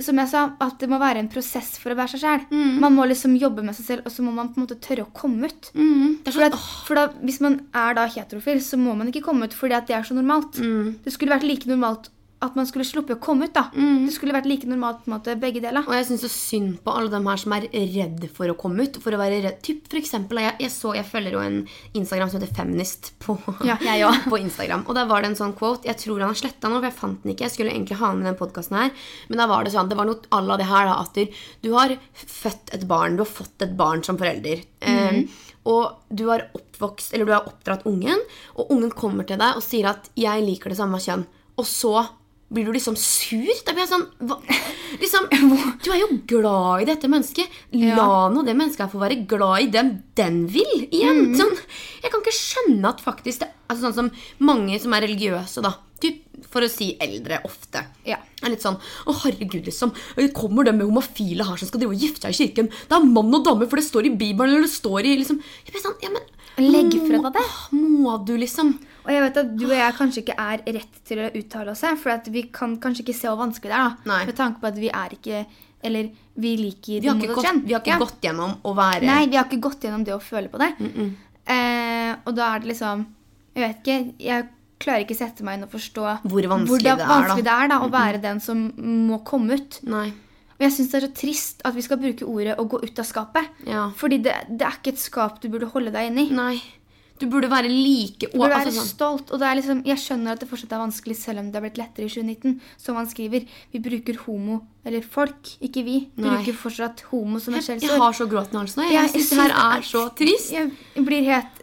[0.00, 2.46] som jeg sa, at det må være en prosess for å være seg sjæl.
[2.52, 2.78] Mm.
[2.82, 5.06] Man må liksom jobbe med seg selv, og så må man på en måte tørre
[5.06, 5.70] å komme ut.
[5.76, 6.56] Mm, er For, at,
[6.88, 9.96] for da, Hvis man er da heterofil, så må man ikke komme ut fordi det
[9.98, 10.58] er så normalt.
[10.62, 10.98] Mm.
[11.04, 12.10] Det skulle vært like normalt
[12.42, 13.54] at man skulle sluppe å komme ut.
[13.54, 13.68] da.
[13.74, 14.06] Mm.
[14.06, 15.86] Det skulle vært like normalt på en måte, begge deler.
[15.86, 18.86] Og jeg syns så synd på alle dem her som er redd for å komme
[18.86, 18.98] ut.
[19.02, 19.60] For å være redd.
[19.64, 21.60] Typ for eksempel, jeg, jeg, så, jeg følger jo en
[21.98, 23.36] Instagram som heter Feminist på,
[23.68, 24.10] Ja, jeg ja.
[24.32, 24.86] på Instagram.
[24.88, 25.88] Og der var det en sånn quote.
[25.88, 27.46] Jeg tror han har sletta noe, for jeg fant den ikke.
[27.48, 28.92] Jeg skulle egentlig ha den med den podkasten her.
[29.30, 31.22] Men da var det sånn, det var noe à la det her, da, at
[31.62, 33.16] du, har født et barn.
[33.16, 34.66] Du har fått et barn som forelder.
[34.82, 35.22] Eh,
[35.70, 38.18] og du har oppvokst, eller du har oppdratt ungen,
[38.58, 41.26] og ungen kommer til deg og sier at 'jeg liker det samme kjønn',
[41.56, 42.08] og så
[42.52, 43.48] blir du liksom sur?
[43.66, 44.38] Da blir jeg sånn hva?
[45.92, 47.60] er jo glad i dette mennesket.
[47.76, 47.96] Ja.
[47.98, 50.74] La nå det mennesket få være glad i dem den vil.
[50.88, 51.32] Igjen.
[51.32, 51.38] Mm.
[51.38, 51.54] Sånn,
[52.02, 55.74] jeg kan ikke skjønne at faktisk det, altså Sånn som mange som er religiøse, da.
[56.02, 57.84] Typ, for å si eldre ofte.
[58.08, 58.18] Ja.
[58.42, 59.92] Er litt sånn Å, herregud, liksom.
[60.34, 62.70] Kommer det med homofile her som skal drive og gifte seg i kirken?
[62.90, 65.38] Det er mann og dame, for det står i Bibelen, eller det står i liksom
[65.38, 66.26] Jeg blir sånn, ja, men
[66.62, 67.44] Legg fra deg det.
[67.76, 68.72] Må du, liksom?
[69.02, 71.82] Og jeg vet at du og jeg kanskje ikke er rett til å uttale oss
[71.82, 73.88] her, for vi kan kanskje ikke se hvor vanskelig det er.
[73.88, 74.10] da.
[74.12, 74.24] Nei.
[74.30, 75.44] Med tanke på at vi er ikke
[75.82, 77.98] Eller vi liker Vi har det ikke, gått, vi har ikke Ja.
[77.98, 80.70] gått gjennom å være Nei, vi har ikke gått gjennom det å føle på det.
[81.50, 83.06] Eh, og da er det liksom
[83.56, 84.14] Jeg vet ikke.
[84.22, 84.48] Jeg
[84.78, 87.68] klarer ikke sette meg inn og forstå Hvor vanskelig hvor det er, vanskelig det er
[87.68, 88.62] da, å være den som
[89.08, 89.80] må komme ut.
[89.86, 90.12] Nei.
[90.62, 93.00] Og jeg syns det er så trist at vi skal bruke ordet å gå ut
[93.02, 93.48] av skapet.
[93.66, 93.88] Ja.
[93.98, 96.36] Fordi det, det er ikke et skap du burde holde deg inne i.
[96.38, 96.54] Nei.
[97.18, 99.32] Du burde være like Du burde være altså, sånn, stolt.
[99.34, 101.66] Og det er liksom, jeg skjønner at det fortsatt er vanskelig, selv om det har
[101.66, 102.56] blitt lettere i 2019.
[102.84, 106.30] Som han skriver, vi bruker homo, eller folk, ikke vi, Nei.
[106.30, 108.88] bruker fortsatt homo som et jeg, jeg har så gråten i halsen nå.
[108.90, 110.54] Jeg, Jeg syns det her det er så trist.
[110.54, 111.62] Jeg blir helt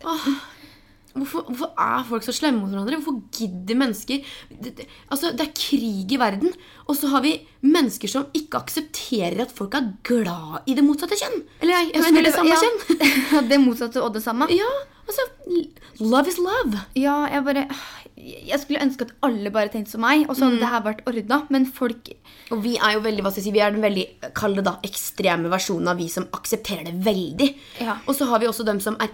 [1.20, 3.00] Hvorfor, hvorfor er folk så slemme mot hverandre?
[3.00, 6.54] Hvorfor gidder mennesker det, det, Altså, det er krig i verden,
[6.88, 11.20] og så har vi mennesker som ikke aksepterer at folk er glad i det motsatte
[11.20, 11.42] kjønn.
[11.60, 13.50] Eller jeg, jeg mener det samme ja, kjønn.
[13.52, 14.50] det motsatte og det samme.
[14.54, 14.72] Ja,
[15.06, 15.28] altså
[16.00, 16.80] Love is love.
[16.96, 17.68] Ja, jeg bare
[18.20, 20.58] Jeg skulle ønske at alle bare tenkte som meg, og så Mm.
[20.58, 21.38] hadde det her vært ordna.
[21.50, 22.10] Men folk
[22.52, 24.64] Og vi er jo veldig, hva skal jeg si, vi er den veldig kall det
[24.66, 27.56] da, ekstreme versjonen av vi som aksepterer det veldig.
[27.80, 27.98] Ja.
[28.08, 29.08] Og så har vi også dem som er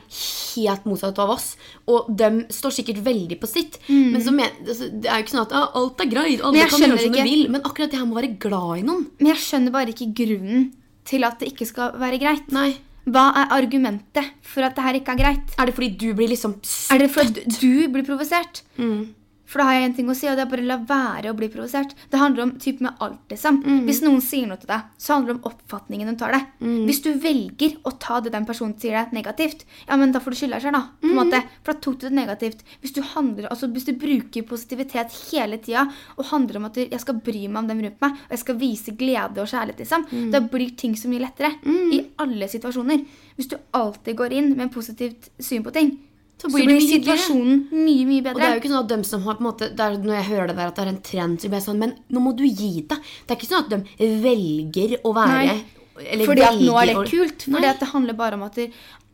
[0.55, 1.55] helt motsatt av oss.
[1.87, 3.77] Og dem står sikkert veldig på sitt.
[3.89, 6.65] Men så men, altså, det er jo ikke sånn at ja, alt er greit, alle
[6.69, 7.49] kan gjøre som de vil.
[7.49, 10.13] Men akkurat det her med å være glad i noen Men jeg skjønner bare ikke
[10.15, 10.71] grunnen
[11.05, 12.51] til at det ikke skal være greit.
[12.51, 12.77] Nei.
[13.05, 15.53] Hva er argumentet for at det her ikke er greit?
[15.59, 16.57] Er det fordi du blir liksom
[16.91, 18.63] Er det fordi du blir provosert?
[18.77, 19.13] Mm.
[19.45, 21.35] For da har jeg en ting å si, og det er bare la være å
[21.37, 21.93] bli provosert.
[22.09, 23.59] Det handler om typ med alt, liksom.
[23.63, 23.85] Mm.
[23.85, 26.41] Hvis noen sier noe til deg, så handler det om oppfatningen de tar det.
[26.87, 30.31] Hvis du velger å ta det den personen sier deg negativt, ja, men da får
[30.33, 30.81] du deg selv, da.
[31.01, 31.11] På Mm.
[31.11, 31.43] en måte.
[31.63, 32.63] For da tok du det negativt.
[32.81, 35.85] Hvis du, handler, altså, hvis du bruker positivitet hele tida
[36.17, 38.55] og handler om at jeg skal bry meg om dem rundt meg, og jeg skal
[38.55, 40.31] vise glede og kjærlighet, liksom, Mm.
[40.31, 41.53] da blir ting så mye lettere.
[41.93, 43.05] I alle situasjoner.
[43.37, 45.99] Hvis du alltid går inn med en positivt syn på ting,
[46.35, 48.35] Så så blir blir, mye situasjonen mye, mye bedre.
[48.35, 50.15] Og det er jo ikke sånn at dem som har på en måte, er, Når
[50.19, 52.19] jeg hører det der at det er en trend, så blir jeg sånn Men nå
[52.25, 52.97] må du gi deg.
[53.23, 55.63] Det er ikke sånn at de velger å være Nei,
[56.11, 57.47] eller Fordi at nå er det kult.
[57.47, 58.59] Fordi at det handler bare om at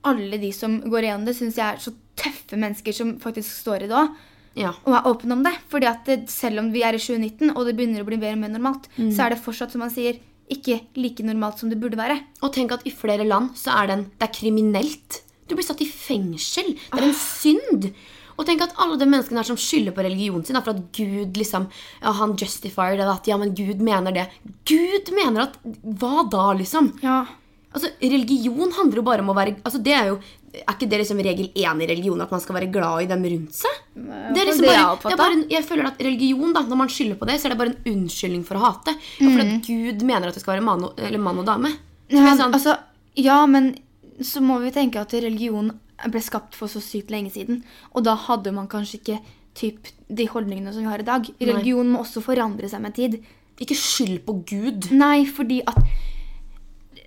[0.09, 3.85] alle de som går igjennom det, syns jeg er så tøffe mennesker som faktisk står
[3.85, 4.15] i det òg.
[4.57, 4.73] Ja.
[4.83, 5.53] Og er åpne om det.
[5.71, 8.33] Fordi at det, selv om vi er i 2019, og det begynner å bli mer
[8.33, 9.11] og mer normalt, Mm.
[9.13, 10.17] så er det fortsatt, som man sier,
[10.51, 12.19] ikke like normalt som det burde være.
[12.41, 15.21] Og tenk at i flere land så er det, en, det er kriminelt.
[15.47, 16.73] Du blir satt i fengsel.
[16.75, 16.97] Det Ah.
[16.99, 17.91] er en synd.
[18.39, 21.35] Og tenk at alle de menneskene her som skylder på religionen sin, for at Gud
[21.37, 21.67] liksom,
[22.01, 24.27] ja, han justifier det, at ja, men Gud mener det.
[24.65, 26.93] Gud mener at Hva da, liksom?
[27.03, 27.25] Ja.
[27.73, 30.15] Altså, Religion handler jo bare om å være altså, det Er jo,
[30.53, 33.21] er ikke det liksom regel én i religion at man skal være glad i dem
[33.23, 33.77] rundt seg?
[33.95, 36.89] Det er liksom bare, det er bare en, jeg føler at religion, da, når man
[36.91, 38.95] skylder på det, så er det bare en unnskyldning for å hate.
[39.21, 41.71] Ja, for at Gud mener at det skal være mann og, eller mann og dame.
[42.11, 42.75] Ja, sånn, altså,
[43.15, 43.75] ja, men
[44.23, 45.71] så må vi tenke at religion
[46.09, 47.63] ble skapt for så sykt lenge siden.
[47.95, 49.19] Og da hadde man kanskje ikke
[49.55, 51.27] typ, de holdningene som vi har i dag.
[51.41, 53.19] Religion må også forandre seg med tid.
[53.61, 54.91] Ikke skyld på Gud.
[54.91, 55.77] Nei, fordi at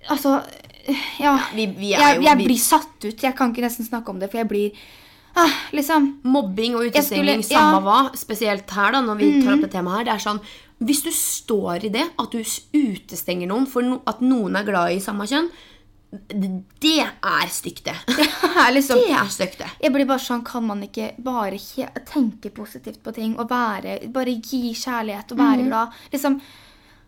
[0.09, 0.43] Altså,
[1.19, 1.31] ja.
[1.55, 3.17] vi- vi er jeg, jeg vi- blir satt ut.
[3.23, 4.71] Jeg kan ikke nesten snakke om det, for jeg blir
[5.35, 6.19] ah, Liksom.
[6.23, 7.35] Mobbing og utestenging, ja.
[7.37, 7.43] Mm.
[7.43, 10.39] samme hva, spesielt her, da, når vi tar opp det temaet her, det er sånn
[10.83, 14.91] Hvis du står i det, at du utestenger noen for no, at noen er glad
[14.91, 15.49] i samme kjønn,
[16.11, 17.95] det er stygt, det.
[18.15, 19.69] er liksom, Det er stygt, det.
[19.83, 21.57] jeg blir bare sånn, Kan man ikke bare
[22.07, 25.43] tenke positivt på ting og være, bare gi kjærlighet og Mm.
[25.45, 25.97] være glad?
[26.13, 26.39] Liksom,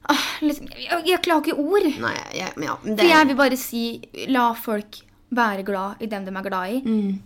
[0.09, 1.87] ah, liksom jeg, jeg klarer ikke ord.
[2.01, 4.99] Nei, jeg, ja, det, For jeg vil bare si la folk
[5.31, 6.81] være glad i dem de er glad i.
[6.85, 7.19] Mm.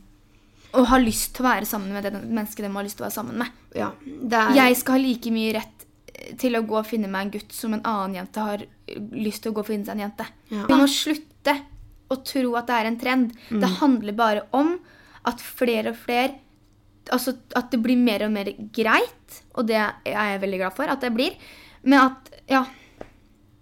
[0.74, 3.10] Og ha lyst til å være sammen med det mennesket de har lyst til å
[3.10, 3.48] være sammen med.
[3.76, 5.81] ja, det er, Jeg skal ha like mye rett
[6.38, 8.64] til å gå og finne meg en gutt som en annen jente har
[9.16, 10.28] lyst til å gå og finne seg en jente.
[10.52, 10.66] Ja.
[10.70, 11.56] Vi må slutte
[12.12, 13.34] å tro at det er en trend.
[13.50, 14.76] Det handler bare om
[15.26, 16.38] at flere og flere
[17.12, 20.86] Altså at det blir mer og mer greit, og det er jeg veldig glad for
[20.94, 21.34] at det blir.
[21.84, 22.62] Men at Ja.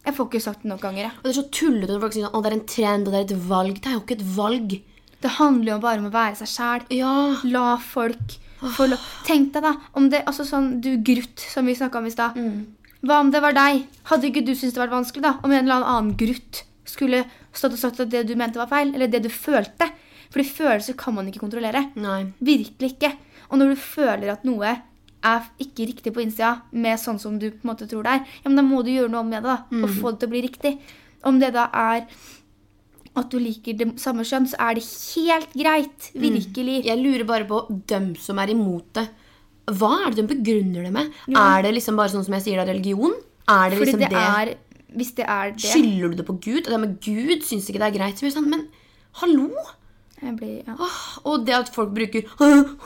[0.05, 1.03] Jeg får ikke sagt det nok ganger.
[1.05, 1.11] jeg.
[1.17, 3.19] Og det er så tullete når folk sier at det er en trend og det
[3.19, 3.79] er et valg.
[3.79, 4.75] Det er jo ikke et valg.
[5.21, 6.85] Det handler jo bare om å være seg sjæl.
[6.99, 11.67] Ja, La folk få lov Tenk deg, da, om det Altså sånn du Grutt, som
[11.69, 12.37] vi snakka om i stad.
[12.99, 13.85] Hva om det var deg?
[14.09, 15.37] Hadde ikke du syntes det var vanskelig, da?
[15.43, 17.23] Om en eller annen Grutt skulle
[17.55, 18.91] stått og sagt at det du mente, var feil?
[18.95, 19.87] Eller det du følte?
[20.29, 21.87] Fordi følelser kan man ikke kontrollere.
[21.95, 22.33] nei.
[22.39, 23.13] Virkelig ikke.
[23.49, 24.75] Og når du føler at noe
[25.19, 28.35] er ikke riktig på innsida med sånn som du på en måte tror det er,
[28.43, 30.33] ja, men da må du gjøre noe med det da, og få det til å
[30.35, 30.73] bli riktig.
[31.27, 32.05] Om det da er
[33.19, 36.09] at du liker det samme kjønn, så er det helt greit.
[36.15, 36.77] Virkelig.
[36.87, 37.61] Jeg lurer bare på
[37.91, 39.07] dem som er imot det.
[39.69, 41.11] Hva er det de begrunner det med?
[41.29, 43.13] Er det liksom bare sånn som jeg sier, da, religion?
[43.49, 44.55] Er det Fordi liksom det er
[44.97, 46.63] Hvis det er det Skylder du det på Gud?
[46.65, 48.21] Og det med Gud syns ikke det er greit.
[48.21, 48.67] Det Sånn, men
[49.21, 49.49] hallo?
[50.19, 50.73] jeg blir, ja.
[50.75, 50.95] Åh,
[51.31, 52.25] og det at folk bruker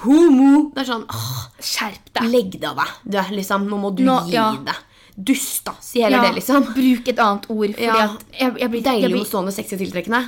[0.04, 2.28] homo Det er sånn åh, Skjerp deg!
[2.30, 2.92] Legg deg av deg.
[3.10, 4.52] Du, liksom, nå må du Nå- gi ja.
[4.68, 4.82] deg.
[5.16, 5.76] Dust, da.
[5.82, 6.64] Si heller Ja, det, liksom.
[6.74, 7.74] Bruk et annet ord.
[7.76, 8.06] Fordi Ja.
[8.06, 10.22] at jeg, jeg blir, Deilig blir, stående sexy og tiltrekkende.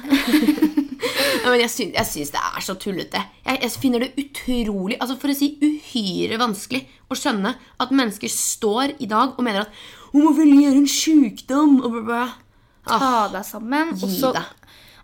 [1.43, 3.21] ja, men jeg syns, jeg syns det er så tullete.
[3.45, 8.29] Jeg, jeg finner det utrolig altså For å si uhyre vanskelig å skjønne at mennesker
[8.31, 9.73] står i dag og mener at
[10.13, 11.79] homofili er en sjukdom.
[11.83, 12.23] Og bla, bla.
[12.85, 13.95] Ah, Ta deg sammen.
[13.97, 14.43] Gi deg.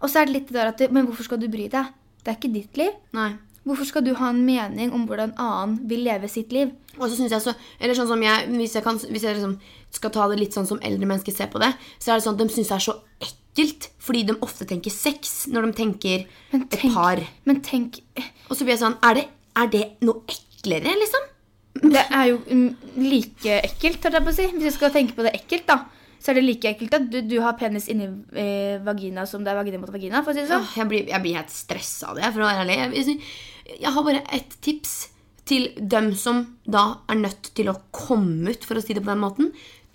[0.02, 1.90] Og så er det litt det der at Men hvorfor skal du bry deg?
[2.22, 2.94] Det er ikke ditt liv.
[3.18, 3.32] nei.
[3.68, 6.72] Hvorfor skal du ha en mening om hvordan annen vil leve sitt liv?
[6.98, 9.54] Og så synes jeg så, eller sånn som jeg, Hvis jeg, kan, hvis jeg liksom
[9.94, 11.70] skal ta det litt sånn som eldre mennesker ser på det,
[12.02, 12.98] så er det sånn at de syns det er så
[13.28, 13.90] ekkelt.
[14.02, 17.22] Fordi de ofte tenker sex når de tenker tenk, et par.
[17.46, 18.02] men tenk
[18.48, 19.26] Og så blir jeg sånn Er det,
[19.60, 21.28] er det noe eklere, liksom?
[21.82, 24.48] Det er jo mm, like ekkelt, holdt jeg på å si.
[24.56, 25.84] Hvis jeg skal tenke på det ekkelt, da.
[26.22, 28.06] Så er det like ekkelt at du, du har penis inni
[28.38, 30.22] eh, vagina som det er vagina mot vagina.
[30.22, 30.68] for å si det sånn.
[30.78, 32.78] Jeg blir, jeg blir helt stressa av det, for å være ærlig.
[33.00, 33.18] Jeg,
[33.80, 35.10] jeg, har bare ett tips
[35.48, 39.12] til dem som da er nødt til å komme ut, for å si det på
[39.12, 39.52] den måten.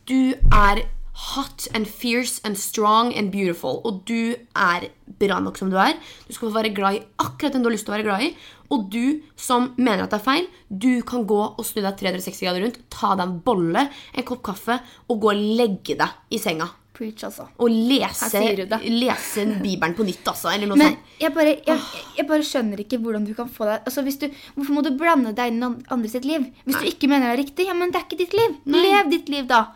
[0.09, 0.85] Du er
[1.17, 4.89] hot and fierce and strong and beautiful, og du er
[5.21, 5.97] bra nok som du er.
[6.29, 8.27] Du skal få være glad i akkurat den du har lyst til å være glad
[8.27, 8.33] i.
[8.75, 12.43] Og du som mener at det er feil, du kan gå og snu deg 360
[12.43, 16.43] grader rundt, ta deg en bolle, en kopp kaffe, og gå og legge deg i
[16.43, 16.69] senga.
[16.97, 17.45] Preach, altså.
[17.61, 18.41] Og lese,
[18.89, 20.49] lese Bibelen på nytt, altså.
[20.55, 21.15] Eller noe Men sånt.
[21.21, 24.77] jeg bare, jeg, jeg bare skjønner ikke hvordan du kan få deg altså du, Hvorfor
[24.79, 26.47] må du blande deg inn i andre sitt liv?
[26.65, 28.57] Hvis du ikke mener det er riktig, ja, men det er ikke ditt liv.
[28.65, 29.67] Lev ditt liv, da.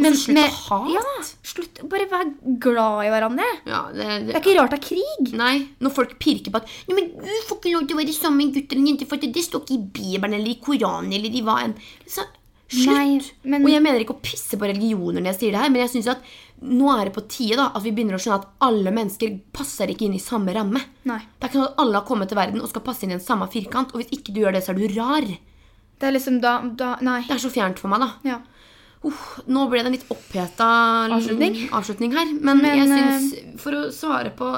[0.00, 0.92] Men, slutt å hate.
[0.96, 1.80] Ja, slutt.
[1.92, 2.28] Bare vær
[2.62, 3.48] glad i hverandre.
[3.68, 5.32] Ja, det, Det det, er ikke rart det er krig.
[5.36, 5.54] Nei,
[5.84, 8.40] når folk pirker på at Nei, men du får ikke lov til å være sammen
[8.40, 11.12] med en gutt eller en jente, for det står ikke i Bibelen eller i Koranen
[11.18, 11.76] eller i hva enn.
[12.08, 12.24] Så,
[12.72, 12.96] slutt.
[12.96, 15.68] Nei, men- Og jeg mener ikke å pisse på religioner når jeg sier det her,
[15.68, 16.24] men jeg synes at
[16.62, 19.90] nå er det på tide da, at vi begynner å skjønne at alle mennesker passer
[19.92, 20.82] ikke inn i samme ramme.
[21.08, 21.18] Nei.
[21.36, 23.18] Det er ikke sånn at alle har kommet til verden og skal passe inn i
[23.18, 25.28] en samme firkant, og hvis ikke du gjør det, så er du rar.
[26.02, 27.20] Det er liksom da, da Nei.
[27.26, 28.10] Det er så fjernt for meg, da.
[28.26, 28.40] Ja.
[29.02, 30.66] Uff, nå ble det en litt oppheta
[31.10, 31.56] Avslutning.
[31.74, 32.28] avslutning her.
[32.38, 34.50] Men, Men, jeg syns, for å svare på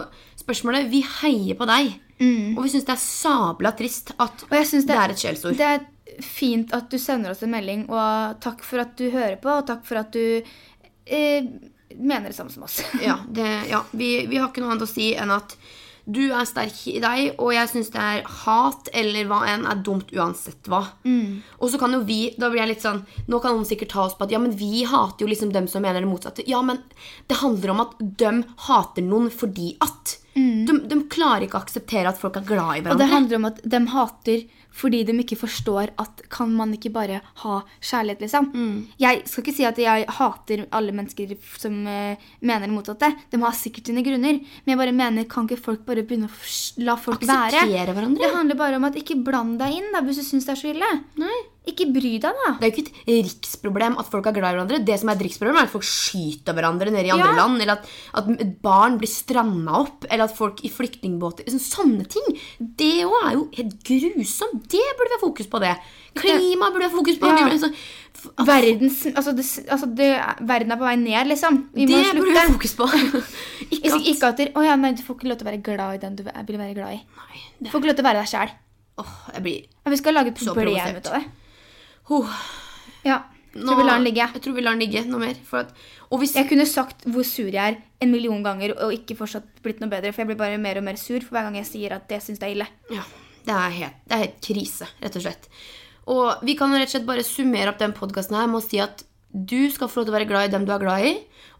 [0.42, 1.94] spørsmålet Vi heier på deg.
[2.20, 5.56] Og vi syns det er sabla trist at det, det, er et skjellsord.
[5.58, 9.38] Det er fint at du sender oss en melding, og takk for at du hører
[9.40, 10.44] på, og takk for at du
[11.04, 11.48] eh,
[11.94, 12.82] mener det samme som oss.
[13.02, 15.56] Ja, det, ja vi, vi har ikke noe annet å si enn at
[16.04, 19.78] du er sterk i deg, og jeg syns det er hat eller hva enn er
[19.86, 20.82] dumt uansett hva.
[21.64, 23.00] Og så kan jo vi Da blir jeg litt sånn
[23.32, 25.68] Nå kan noen sikkert ta oss på at ja, men vi hater jo liksom dem
[25.70, 26.44] som mener det motsatte.
[26.50, 26.82] Ja, men
[27.30, 28.34] det handler om at de
[28.66, 30.18] hater noen fordi at.
[30.34, 32.98] De, de klarer ikke å akseptere at folk er glad i hverandre.
[32.98, 36.90] Og det handler om at de hater fordi de ikke forstår at kan man ikke
[36.94, 38.50] bare ha kjærlighet, liksom.
[38.98, 43.12] Jeg skal ikke si at jeg hater alle mennesker som uh, mener det motsatte.
[43.30, 44.40] De har sikkert sine grunner.
[44.64, 47.62] Men jeg bare mener, kan ikke folk bare begynne å la folk være?
[47.62, 48.24] Akseptere hverandre.
[48.24, 50.62] Det handler bare om at ikke bland deg inn da, hvis du syns det er
[50.64, 50.90] så ille.
[51.22, 51.36] Nei.
[51.64, 52.50] Ikke bry deg, da.
[52.60, 54.80] Det er jo ikke et riksproblem at folk er glad i hverandre.
[54.84, 57.38] Det som er et riksproblem, er at folk skyter hverandre nede i andre Ja.
[57.38, 57.60] land.
[57.64, 57.88] Eller at,
[58.20, 58.28] at
[58.60, 60.04] barn blir stranda opp.
[60.10, 62.26] Eller at folk i flyktningbåter sånn, Sånne ting.
[62.60, 64.68] Det òg er jo helt grusomt.
[64.68, 65.60] Det burde vi ha fokus på.
[65.64, 65.72] det
[66.14, 67.26] Klima burde vi ha fokus på.
[67.32, 67.48] Ja.
[67.48, 67.72] Det, altså,
[68.46, 70.08] Verdens, altså det, altså det,
[70.48, 71.58] verden er på vei ned, liksom.
[71.74, 72.86] Vi det burde vi ha fokus på.
[73.74, 76.02] ikke at ikke at ja, nei, du får ikke lov til å være glad i
[76.04, 77.00] den du vil være glad i.
[77.04, 78.54] Nei, Du får ikke lov til å være deg sjæl.
[79.02, 81.24] åh, jeg blir Vi skal lage et problem ut av det.
[82.10, 82.30] Oh,
[83.04, 83.22] Ja.
[83.54, 84.28] nå- tror vi lar den ligge.
[84.34, 85.34] Jeg tror vi lar den ligge noe mer.
[85.52, 85.74] At,
[86.10, 89.80] hvis, Jeg kunne sagt hvor sur jeg er en million ganger og ikke fortsatt blitt
[89.80, 91.92] noe bedre, for jeg blir bare mer og mer sur for hver gang jeg sier
[91.96, 92.68] at det syns jeg er ille.
[92.90, 93.02] Ja,
[93.46, 95.48] det er, helt, det er helt krise, rett og slett.
[96.06, 98.78] Og vi kan rett og slett bare summere opp den podkasten her med å si
[98.82, 101.14] at du skal få lov til å være glad i dem du er glad i.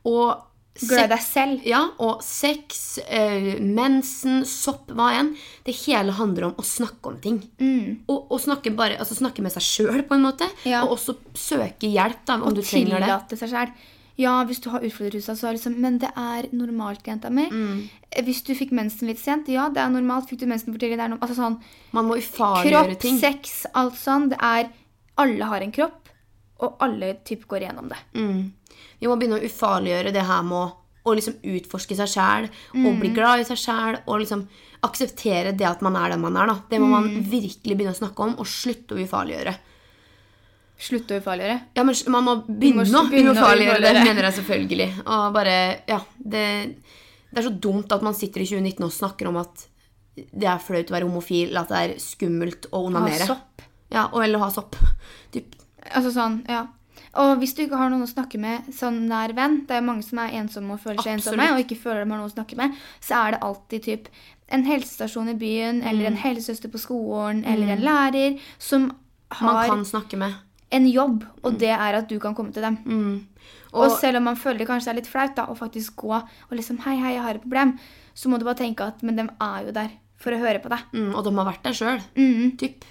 [0.06, 0.42] Og
[0.74, 1.66] Glad i deg selv.
[1.68, 5.32] Ja, og sex, øh, mensen, sopp, hva enn.
[5.66, 7.40] Det hele handler om å snakke om ting.
[8.10, 10.48] Og, og snakke, bare, altså snakke med seg sjøl, på en måte.
[10.66, 10.82] Ja.
[10.82, 13.04] Og også søke hjelp da, om Og du trenger det.
[13.04, 13.76] Og tillate seg sjæl.
[14.20, 17.48] Ja, hvis du har utfordrerrusa, så er det liksom Men det er normalt, jenta mi.
[17.50, 17.88] Mm.
[18.26, 20.28] Hvis du fikk mensen litt sent, ja, det er normalt.
[20.30, 21.58] Fikk du mensen for tidlig, det er noe Altså sånn
[21.96, 24.30] Man må ufarliggjøre Kropp, sex, alt sånn.
[24.30, 24.70] Det er
[25.18, 26.03] Alle har en kropp,
[26.60, 27.98] og alle typ går gjennom det.
[28.14, 28.52] Mm.
[29.00, 30.72] Vi må begynne å ufarliggjøre det her med å,
[31.04, 33.00] å liksom utforske seg sjæl og Mm.
[33.00, 34.46] bli glad i seg sjæl og liksom
[34.84, 36.46] akseptere det at man er den man er.
[36.46, 36.54] Da.
[36.70, 37.22] Det må man Mm.
[37.30, 39.54] virkelig begynne å snakke om og slutte å ufarliggjøre.
[40.78, 41.60] Slutte å ufarliggjøre.
[41.76, 44.88] Ja, men man må begynne, må begynne å ufarliggjøre det, mener jeg selvfølgelig.
[45.06, 45.54] Og bare,
[45.88, 46.46] ja, det,
[47.30, 49.68] det er så dumt at man sitter i 2019 og snakker om at
[50.14, 53.22] det er flaut å være homofil, at det er skummelt å onanere.
[53.26, 53.62] Ha sopp.
[53.94, 54.76] Ja, og eller ha sopp.
[55.34, 55.54] Typ.
[55.92, 56.66] Altså sånn, ja.
[57.14, 60.02] Og hvis du ikke har noen å snakke med, sånn nær venn Det er mange
[60.02, 61.38] som er ensomme og føler seg Absolutt.
[61.38, 62.72] ensomme, og ikke føler de har noen å snakke med.
[63.00, 64.08] Så er det alltid typ
[64.48, 66.06] en helsestasjon i byen, eller Mm.
[66.06, 68.82] en helsesøster på skolen, eller en lærer som
[69.40, 70.34] Man har kan snakke med.
[70.72, 72.76] en jobb, og det er at du kan komme til dem.
[72.84, 73.26] Mm.
[73.72, 76.12] Og, Og- selv om man føler det kanskje er litt flaut da, å faktisk gå
[76.14, 77.78] og liksom Hei, hei, jeg har et problem.
[78.14, 80.68] Så må du bare tenke at men de er jo der for å høre på
[80.68, 80.78] deg.
[80.92, 82.00] Mm, og de har vært der sjøl.
[82.16, 82.56] Mm.
[82.56, 82.84] Typ.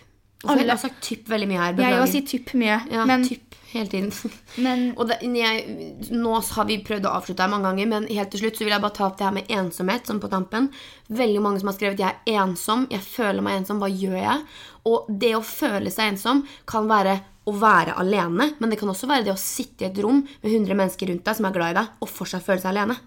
[0.44, 1.72] Alle- Jeg har sagt typ veldig mye her.
[1.72, 2.04] Jeg beklager.
[2.04, 4.12] òg sier typ mye, ja, men, typ hele tiden.
[4.66, 8.32] men Og det, jeg, nå har vi prøvd å avslutte her mange ganger, men helt
[8.32, 10.08] til slutt så vil jeg bare ta opp det her med ensomhet.
[10.08, 10.70] Sånn på tampen.
[11.10, 14.42] Veldig mange som har skrevet 'jeg er ensom', 'jeg føler meg ensom', hva gjør jeg?
[14.86, 19.08] Og det å føle seg ensom kan være å være alene, men det kan også
[19.08, 21.72] være det å sitte i et rom med 100 mennesker rundt deg som er glad
[21.72, 22.98] i deg, og fortsatt føle seg alene.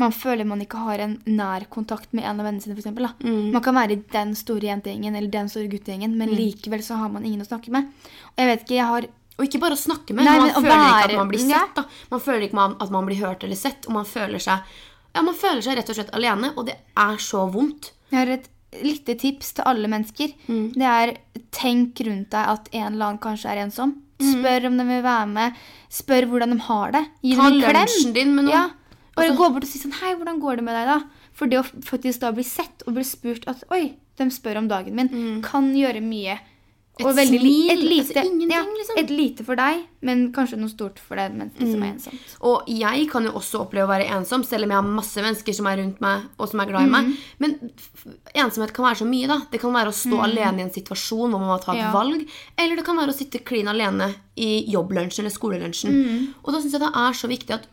[0.00, 2.74] Man føler man ikke har en nær kontakt med en av vennene sine.
[2.76, 3.06] For eksempel.
[3.22, 3.50] Mm.
[3.52, 7.08] Man kan være i den store jentegjengen eller den store guttegjengen, men likevel så har
[7.12, 7.88] man ingen å snakke med.
[8.32, 9.08] Og jeg vet ikke, jeg har
[9.40, 11.38] Og ikke bare å snakke med, Nei, man men å føler ikke at man blir
[11.48, 11.74] sett.
[11.74, 11.84] da.
[12.10, 14.58] Man føler ikke man- at man blir hørt eller sett, og man føler seg
[15.14, 17.90] ja, man føler seg rett og slett alene, og det er så vondt.
[18.12, 18.48] Jeg har et
[18.84, 20.34] lite tips til alle mennesker.
[20.46, 20.72] Mm.
[20.74, 21.16] Det er
[21.50, 23.94] tenk rundt deg at en eller annen kanskje er ensom.
[24.20, 24.28] Mm.
[24.44, 25.54] Spør om de vil være med.
[25.90, 27.04] Spør hvordan de har det.
[27.24, 27.80] Gi Ta dem en klem.
[27.80, 28.52] lunsjen din med noen.
[28.52, 28.68] Ja.
[29.20, 31.00] Bare Altså- gå bort og si sånn Hei, hvordan går det med deg, da?
[31.32, 34.68] For det å faktisk da bli sett og bli spurt at Oi, de spør om
[34.68, 36.38] dagen min, kan gjøre mye.
[36.40, 36.46] Mm.
[37.00, 38.98] Et veldig smil, et lite, altså ingenting, ja, liksom.
[38.98, 41.72] Et lite for deg, men kanskje noe stort for det mennesket Mm.
[41.72, 42.36] som er ensomt.
[42.42, 45.54] Og jeg kan jo også oppleve å være ensom, selv om jeg har masse mennesker
[45.54, 47.04] som er rundt meg, og som er glad i meg.
[47.06, 47.16] Mhm.
[47.38, 47.70] Men
[48.34, 49.38] ensomhet kan være så mye, da.
[49.50, 51.78] Det kan være å stå alene i en situasjon hvor man må ta et.
[51.78, 51.92] Ja.
[51.92, 52.26] valg.
[52.58, 55.90] Eller det kan være å sitte klin alene i jobblunsjen eller skolelunsjen.
[55.90, 56.34] Mhm.
[56.44, 57.66] Og da syns jeg det er så viktig at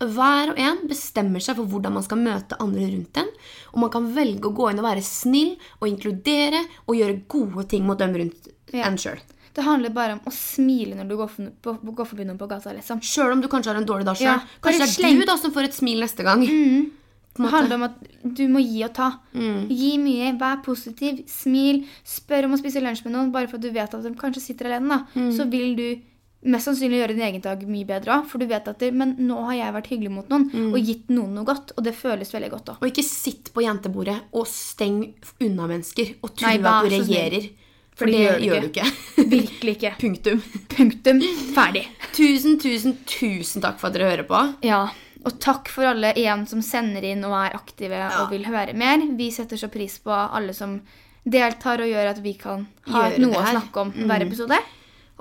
[0.00, 3.28] hver og en bestemmer seg for hvordan man skal møte andre rundt en.
[3.72, 7.68] Og man kan velge å gå inn og være snill og inkludere og gjøre gode
[7.70, 8.88] ting mot dem rundt Ja.
[8.88, 9.20] en sjøl.
[9.54, 12.48] Det handler bare om å smile når du går, for, på, går forbi noen på
[12.50, 12.72] gata.
[12.74, 12.98] liksom.
[13.00, 14.26] Sjøl om du kanskje har en dårlig dag sjøl.
[14.34, 16.42] Ja, Kanskje det er du da som får et smil neste gang.
[17.34, 19.08] Det handler om at du må gi og ta.
[19.34, 19.68] Mm.
[19.70, 21.84] Gi mye, vær positiv, smil.
[22.06, 24.42] Spør om å spise lunsj med noen bare for at du vet at de kanskje
[24.42, 24.88] sitter alene.
[24.88, 25.20] da.
[25.20, 25.32] Mm.
[25.34, 25.86] Så vil du
[26.44, 28.26] mest sannsynlig gjøre din egen dag mye bedre òg.
[28.30, 30.72] For du vet at det, men nå har jeg vært hyggelig mot noen Mm.
[30.74, 31.72] og gitt noen noe godt.
[31.76, 32.76] Og det føles veldig godt òg.
[32.82, 37.50] Og ikke sitt på jentebordet og steng unna mennesker og tro at du regjerer.
[37.94, 38.86] For For det det gjør gjør du du ikke.
[39.36, 39.92] Virkelig ikke.
[40.00, 40.42] Punktum.
[40.76, 41.20] Punktum.
[41.54, 41.84] Ferdig.
[42.12, 44.40] Tusen, tusen, tusen takk for at dere hører på.
[44.66, 44.88] Ja.
[45.24, 48.98] Og takk for alle igjen som sender inn og er aktive og vil høre mer.
[49.16, 50.80] Vi setter så pris på alle som
[51.24, 54.58] deltar og gjør at vi kan ha gjør noe å snakke om hver episode.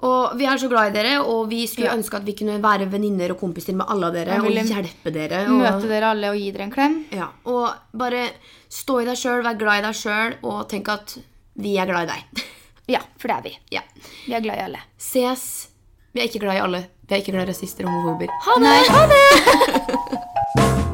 [0.04, 1.96] Og vi er så glad i dere, og vi skulle Ja.
[1.96, 4.39] ønske at vi kunne være venninner og kompiser med alle av dere.
[4.41, 5.46] Og hjelpe dere.
[5.48, 7.06] Og, Møte dere alle og gi dere en klem.
[7.12, 8.30] Ja, og bare
[8.70, 11.18] stå i deg sjøl, vær glad i deg sjøl, og tenk at
[11.56, 12.44] vi er glad i deg.
[12.89, 13.58] Ja, for det er vi.
[13.72, 13.82] ja.
[14.28, 14.80] Vi er glad i alle.
[14.98, 15.70] Ses.
[16.14, 16.82] Vi er ikke glad i alle.
[17.08, 18.28] Vi er ikke glad i rasister og homofober.
[18.44, 18.89] Ha det!
[18.91, 20.89] Ha det!